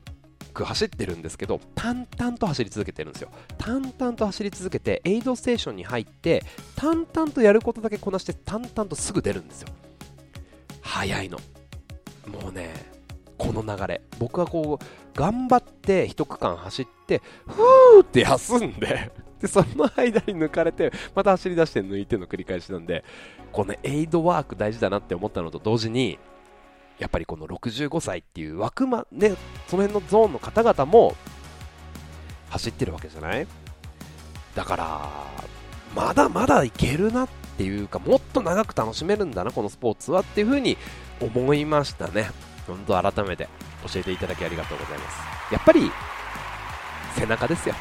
[0.56, 3.28] く走ってるんですけど淡々と走り続けてるんですよ。
[3.58, 6.42] 淡々と走り続けてエイドステーションに入って
[6.74, 9.68] 淡々とやることだけこなして淡々とすぐ出るんですよ。
[10.80, 11.38] 早いの。
[12.26, 12.72] もうね
[13.36, 14.00] この流れ。
[14.18, 23.04] 僕はこう頑張って一区間走ってふーって休んで でその間に抜かれてまた走り出して抜いての繰り返しなんで
[23.52, 26.18] このエイドワーク大事だなって思ったのと同時に
[26.98, 29.34] やっぱりこの65歳っていう枠ま、ね、
[29.68, 31.14] その辺のゾーンの方々も
[32.48, 33.46] 走ってるわけじゃない？
[34.54, 35.10] だから、
[35.94, 37.28] まだまだいけるなっ
[37.58, 40.78] ていうか、もっと長く楽しめるんだな、このスポーツはっていうふうに
[41.20, 42.30] 思いましたね。
[42.66, 43.48] 本当改めて
[43.92, 45.18] 教えていただきありがとうございます。
[45.52, 45.90] やっぱり、
[47.14, 47.74] 背中ですよ。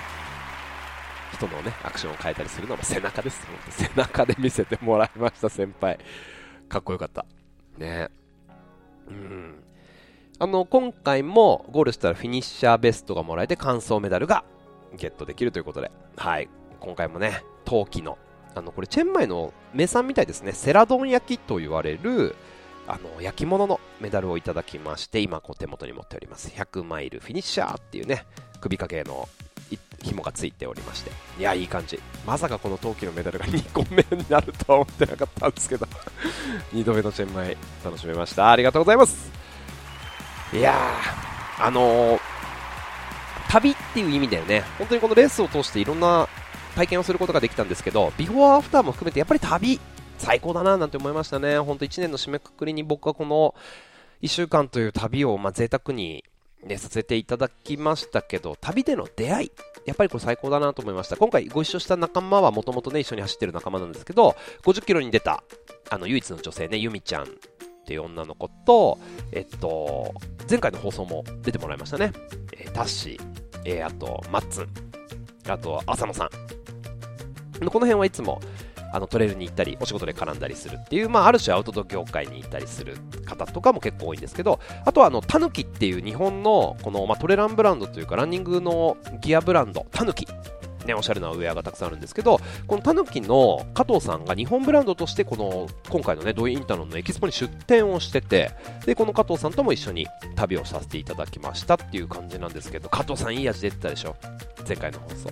[1.33, 3.45] 人のね、アクションを変えたりするのも背中です。
[3.69, 5.97] 背中で見せてもらいました、先輩。
[6.69, 7.25] かっこよかった。
[7.77, 8.09] ね
[9.07, 9.63] うん。
[10.37, 14.43] あの今回もゴールしたらフィニッシャーベストがもらえて完走メダルが
[14.97, 16.49] ゲットできるということで、はい、
[16.79, 18.17] 今回もね、陶器の、
[18.53, 22.35] あのこれチェンマイの名産みたいですね、セラドン焼きと言われる
[22.87, 28.25] あの焼き物のメダルをいただきまして、今こう手元に持っております、100マイルフィニッシャーっていうね、
[28.59, 29.27] 首掛けの
[30.03, 31.11] 紐がついておりまして。
[31.39, 31.99] いやいい感じ。
[32.25, 35.87] まさかこの冬季のメダルが 2個目になるとは思ってなかったんですけど。
[36.73, 38.51] 2度目のチェンマイ楽しめました。
[38.51, 39.31] ありがとうございます。
[40.53, 42.19] いやーあのー、
[43.49, 44.63] 旅っていう意味だよね。
[44.77, 46.27] 本当にこのレースを通していろんな
[46.75, 49.79] 体験をすることができたんですけどビフォーアフターも含めてやっぱり旅
[50.17, 51.57] 最高だななんて思いましたね。
[51.59, 53.55] 本当1年の締めくくりに僕はこの
[54.21, 56.23] 1週間という旅をまあ贅沢に
[56.63, 59.51] ね、させていただきましたけど、旅での出会い、
[59.85, 61.15] やっぱりこれ最高だなと思いました。
[61.15, 65.43] 今回ご一緒した仲間はもともとね、一緒に走ってる仲間なんですけど、50キロに出た、
[65.89, 67.27] あの、唯一の女性ね、ゆみちゃんっ
[67.85, 68.97] ていう女の子と、
[69.31, 70.13] えっと、
[70.49, 72.11] 前回の放送も出てもらいましたね。
[72.53, 73.21] えー、タッシー、
[73.63, 74.67] えー、あと、マッツン、
[75.47, 76.29] あと、浅野さん。
[76.29, 78.41] この辺はいつも、
[78.93, 90.27] あのトレイルに行ったりお仕事で絡んだりするっていう、まあ、ある種アウトドア業界に行ったりする方とかも結構多いんですけどあとはあのタヌキっていう日本のこの、まあ、トレランブランドというかランニングのギアブランドタヌキ
[90.85, 98.51] ね、おしゃれなウェアがたくさんあるんですけど、このタヌキの加藤さんが日本ブランドとしてこの今回のね、ドイインタノンのエキスポに出店をしてて、
[98.85, 100.05] で、この加藤さんとも一緒に
[100.35, 104.15] 旅をさせていただきましたっていう感じなんですけど、加藤さんいい味出てたでしょ？
[104.67, 105.31] 前回の放送。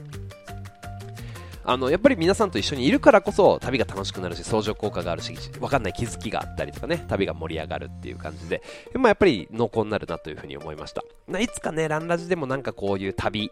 [1.65, 8.61] あのやっぱり皆さんと一緒にいるからこそ旅が楽しくなるし相乗効果があるし分かんない気づきがあったりとかね旅が盛り上がるっていう感じで、
[8.93, 11.03] まあ、やっぱり濃厚になるなというふうに思いました。
[11.39, 13.49] いつかねランラジでもなんかこういう旅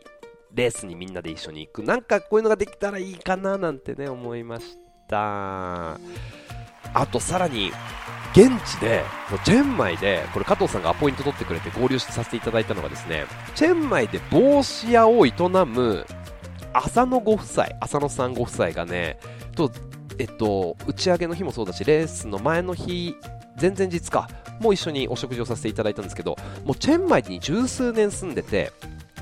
[0.54, 5.98] レースにみんなで一緒に行くなんかこういうのができたらいいかななんてね思いました。
[6.94, 7.72] あとさらに
[8.34, 9.04] 現地で
[9.46, 15.32] チェンマイでこれ加藤さんがアポイント取ってくれて合流させていただいたのがですねチェンマイで帽子屋を営
[15.66, 16.06] む
[16.74, 19.20] 浅野ご夫妻、浅野さんご夫妻がね、
[19.56, 19.72] と、
[20.18, 23.16] えっと、打ち上げの日もそうだし、レースの前の日、
[23.60, 28.72] 前々日か、もう一緒にお食事をさせていただいたんですけど、もうチェンマイに十数年住んでて、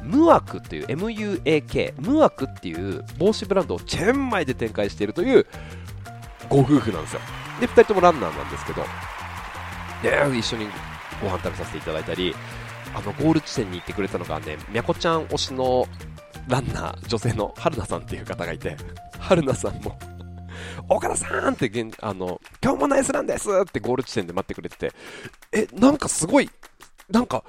[0.04, 5.46] ムアクっていう MUAK、ムアクっていう帽子ブランドをチェンマイで展開しているという
[6.50, 7.22] ご夫婦なんですよ。
[7.60, 8.84] で、2人ともランナーなんですけど、
[10.02, 10.68] で、一緒に
[11.22, 12.34] ご飯食べさせていただいたり、
[12.96, 15.88] あのゴール地点に行ってくれたのがね、みゃこちゃん推しの
[16.48, 18.76] ランナー、女性の春菜さんっていう方がいて、
[19.20, 19.98] 春菜さんも
[20.88, 21.70] 岡田さんって
[22.02, 24.92] あの、今日もナイスランですってゴール地点で待ってくれてて、
[25.52, 26.50] え、なんかすごい、
[27.10, 27.44] なんか、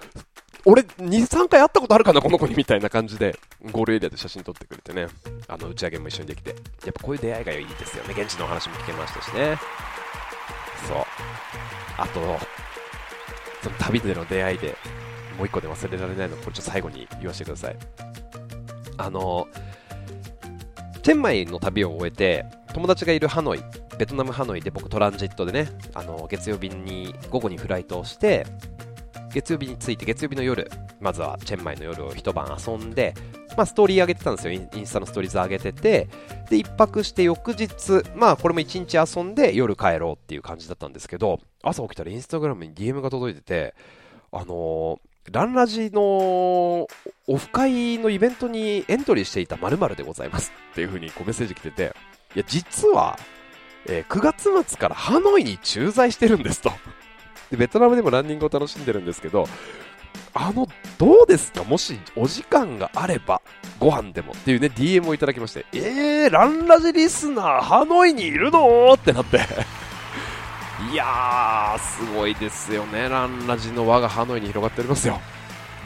[0.67, 3.39] 俺、2、3回会ったことあるかな、この子にみたいな感じで、
[3.73, 5.07] ゴールエリアで写真撮ってくれてね、
[5.49, 6.55] あの打ち上げも一緒にできて、や
[6.91, 9.57] っぱこういう出会いがいいですよね、現地のお話も聞けましたしね。
[10.87, 10.97] そう。
[11.97, 12.21] あと、
[13.63, 14.77] その旅での出会いで
[15.37, 17.77] もう一個で忘れられないの、これちょっと最後に言わせてください。
[19.05, 19.49] あの、
[21.03, 22.45] チェンマイの旅を終えて、
[22.75, 23.61] 友達がいるハノイ、
[23.99, 28.47] ベトナムハノイで僕トランジットでね、あの、月曜日に、午後にフライトをして、
[29.33, 30.71] 月曜日に着いて、月曜日の夜、
[31.01, 33.15] まずはチェンマイの夜を一晩遊んで、
[33.57, 34.53] まあ、ストーリー上げてたんですよ。
[34.53, 36.09] インスタのストーリーズ上げてて、
[36.49, 43.75] で、一泊して翌日、まあ、これも一日遊んで夜帰ろうっていう感じだったんですけど、朝起きたらインスタグラムに DM が届いてて、
[44.33, 44.99] あのー、
[45.29, 46.89] ランラジのオ
[47.37, 51.95] フ会のイベントにエントリーしていた〇〇でございますっていう風にこうメッセージ来てて、
[52.35, 53.19] いや、実は、
[53.87, 56.73] えー、9月末からハノイに駐在してるんですと。
[57.51, 59.47] で、ベトナムでもランニングを楽しんでるんですけど、
[60.33, 60.67] あの、
[60.99, 61.65] どうですか？
[61.65, 63.43] もしお時間があれば、
[63.79, 68.93] ご飯でもっていうね、DM をいただきまして、えー、ランラジリスナー、ハノイにいるの？
[68.95, 69.41] ってなって。
[70.89, 73.09] いやー、すごいですよね。
[73.09, 75.21] ランラジの輪がハノイに広がっておりますよ。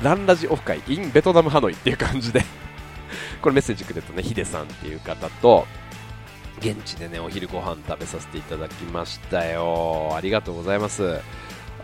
[0.02, 2.42] ランラジオフ会 in ベトナムハノイっていう感じで
[3.42, 5.66] これメッセージくれたね、ヒデさんっていう方と、
[6.58, 10.14] 現地でね、お昼ご飯食べさせていただきましたよ。
[10.16, 11.20] ありがとうございます。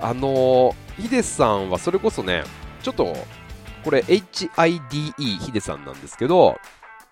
[0.00, 2.44] あのヒデさんはそれこそね、
[2.82, 3.14] ちょっと、
[3.84, 6.58] これ HIDE ヒデさんなんですけど、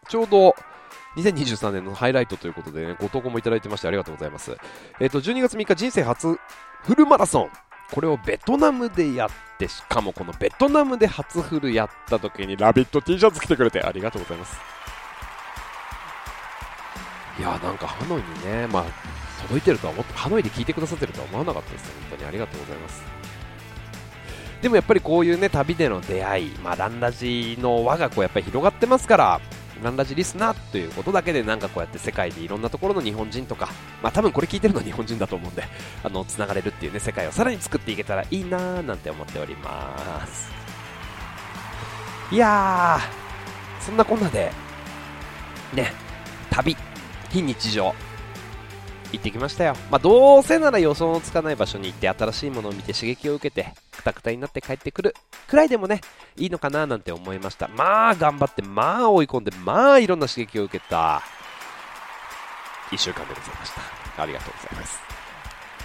[0.09, 0.55] ちょうど
[1.23, 4.57] 2023年のハイライトということでね、ご投稿もいただいてましてありがとうございます。
[5.01, 6.39] えっ、ー、と、12月3日人生初
[6.85, 7.51] フルマラソン。
[7.91, 14.57] これをベトナムでやって、しかもこのベトナムで初フルやった時にラビット T シャツ着てくれてありがとうございます。
[17.39, 18.85] いやなんかハノイにね、まあ、
[19.43, 21.91] 届いてるとは思って、ハノイで聞いてくださってるとは思わなかったです。
[22.11, 23.03] 本当にありがとうございます。
[24.61, 29.41] でもやっぱりこういうね、旅での出会い、まあ、ランラジの輪がこうやっぱり広がってますから、
[29.83, 33.69] ランラジリスナーということだけでなんかこうやって世界でいろんなところの日本人とか、
[34.03, 35.65] まあ多分これ聞いてるのは日本人だと思うんで、
[36.03, 40.51] あの、繋がれるっていうね、世界をさらに作っていけたらいいなーなんて思っております。
[42.31, 44.53] いやー、そんなこんなで、
[45.73, 45.93] ね、
[46.51, 46.77] 旅、
[47.31, 47.95] 非日常、
[49.13, 49.75] 行ってきましたよ。
[49.91, 55.15] まあどうせなら予想のつかない場所に行って新しいものを見て刺激を受けて、くたくたになって帰ってくる
[55.49, 56.01] くらいでもね、
[56.37, 57.69] いいのかななんて思いました。
[57.69, 61.23] まあ、頑張って、まあ、追い込んで、まあ、いろんな刺激を受けた、
[62.91, 63.73] 1週間でございまし
[64.17, 64.23] た。
[64.23, 65.08] ありがとうございます。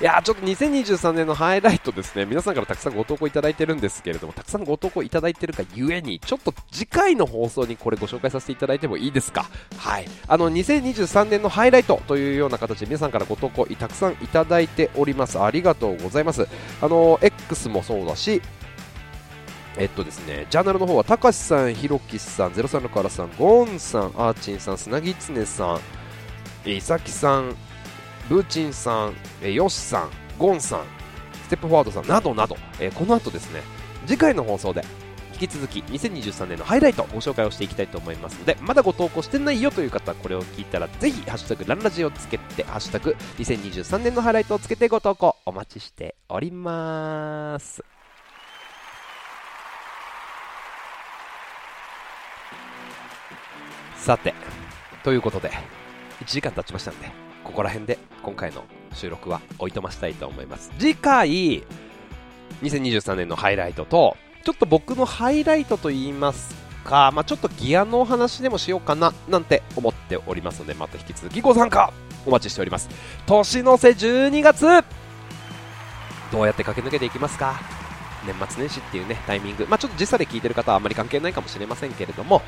[0.02, 9.46] いやちょっと2023年のハイライトですね、皆さんからたくさんご投稿いただいてるんですけれども、たくさんご投稿いただいてるがゆえに、ちょっと次回の放送にこれご紹介させていただいてもいいですか？
[9.78, 10.08] はい。
[10.28, 15.39] あの、2023年のハイライトというような形で皆さんからご投稿たくさんいただいております。
[15.39, 16.48] ありがとうございます。
[16.82, 18.41] あの、X もそうだし、
[19.78, 25.80] えっとですね、ジャーナルの方は、たかしさん、ひろきさん、03のからさん、ゴーンさん、あーちんさん、砂ぎつねさ
[26.66, 27.56] ん、いさきさん、
[28.30, 30.84] ブーチンさん、えーよしさん、ゴンさん、
[31.46, 33.62] ステップフォワードさんなどなど、えーこの後ですね、
[34.06, 34.84] 次回の放送で、
[35.34, 47.84] 引き続き2023年のハイライトご紹介をしていきたいと思いますので、まだご投稿してないよという方これを聞いたら、ぜひ、ハッシュタグランラジをつけて、ハッシュタグ2023年のハイライトをつけてご投稿お待ちしております。
[53.98, 54.34] さて、
[55.04, 55.50] ということで、
[56.22, 58.64] 1時間経ちましたんで、ここら辺で今回の
[58.94, 60.72] 収録はおいとましたいと思います。
[60.80, 61.64] 次回、
[62.62, 71.94] 2023年のハイライトと、ちょっと僕のハイライトと言いますか、まあ、ちょっとギアのお話でもしようかななんて思っておりますので、また引き続きご参加
[72.26, 72.89] お待ちしております。
[73.26, 74.66] 年の瀬12月
[76.32, 77.60] どうやって駆け抜けていきますか？
[78.26, 79.68] 年末年始っていうね、タイミング。
[79.68, 82.41] まあ、ちょっと時差で聞いてる方はあまり関係ないかもしれませんけれども、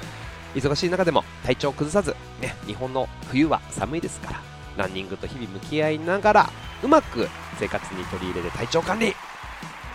[0.56, 4.42] 忙しい中でも体調を崩さず、ね、日本の冬は寒いですから、
[4.78, 6.50] ランニングと日々向き合いながら、
[6.84, 7.28] うまく
[7.60, 9.14] 生活に取り入れて体調管理し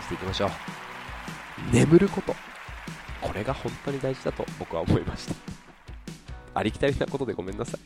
[0.09, 0.51] ていきましょう。
[1.73, 2.35] 眠ること。
[3.21, 5.35] これが本当に大事だと僕は思いました。
[6.55, 7.81] ありきたりなことでごめんなさい。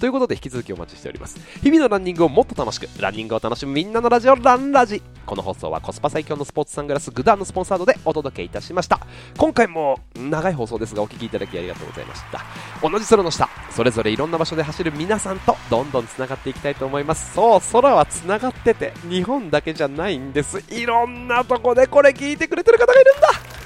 [0.00, 1.38] ということで引き続きお待ちしております。
[1.62, 5.02] 日々のランニングをもっと楽しく、ランニングを楽しむみんなのラジオランラジ。
[5.26, 9.00] この放送はコスパ最強のスポーツサングラスグダンのスポンサードでお届けいたしました。
[9.36, 12.44] 今回も長い放送ですがお聞きいただきありがとうございました。
[12.82, 17.34] 同じ空の下、それぞれいろんな場所で走る皆さんとどんどんつながっていきたいと思います。
[17.34, 20.62] そう、空はつながってて、日本だけじゃないんです。
[20.70, 23.57] いろんなとこでこれ聞いてくれてる方がいるんだ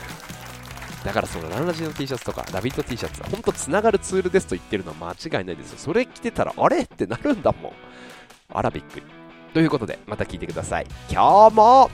[1.05, 5.78] だからそのランラジの T シャツとかラビット T シャツは本当つながるツールですと言ってるのは間違いないですよ。
[5.78, 7.72] それ着てたらあれってなるんだもん。
[8.53, 9.07] あらびっくり。
[9.53, 10.86] ということでまた聞いてください。
[11.11, 11.90] 今日も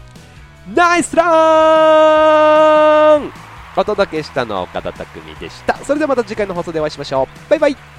[0.75, 1.25] ナイスラ
[3.19, 3.33] ン
[3.77, 5.77] お届けしたのは岡田匠でした。
[5.79, 7.51] それではまた次回の放送でお会いしましょう。
[7.51, 7.98] バイバイ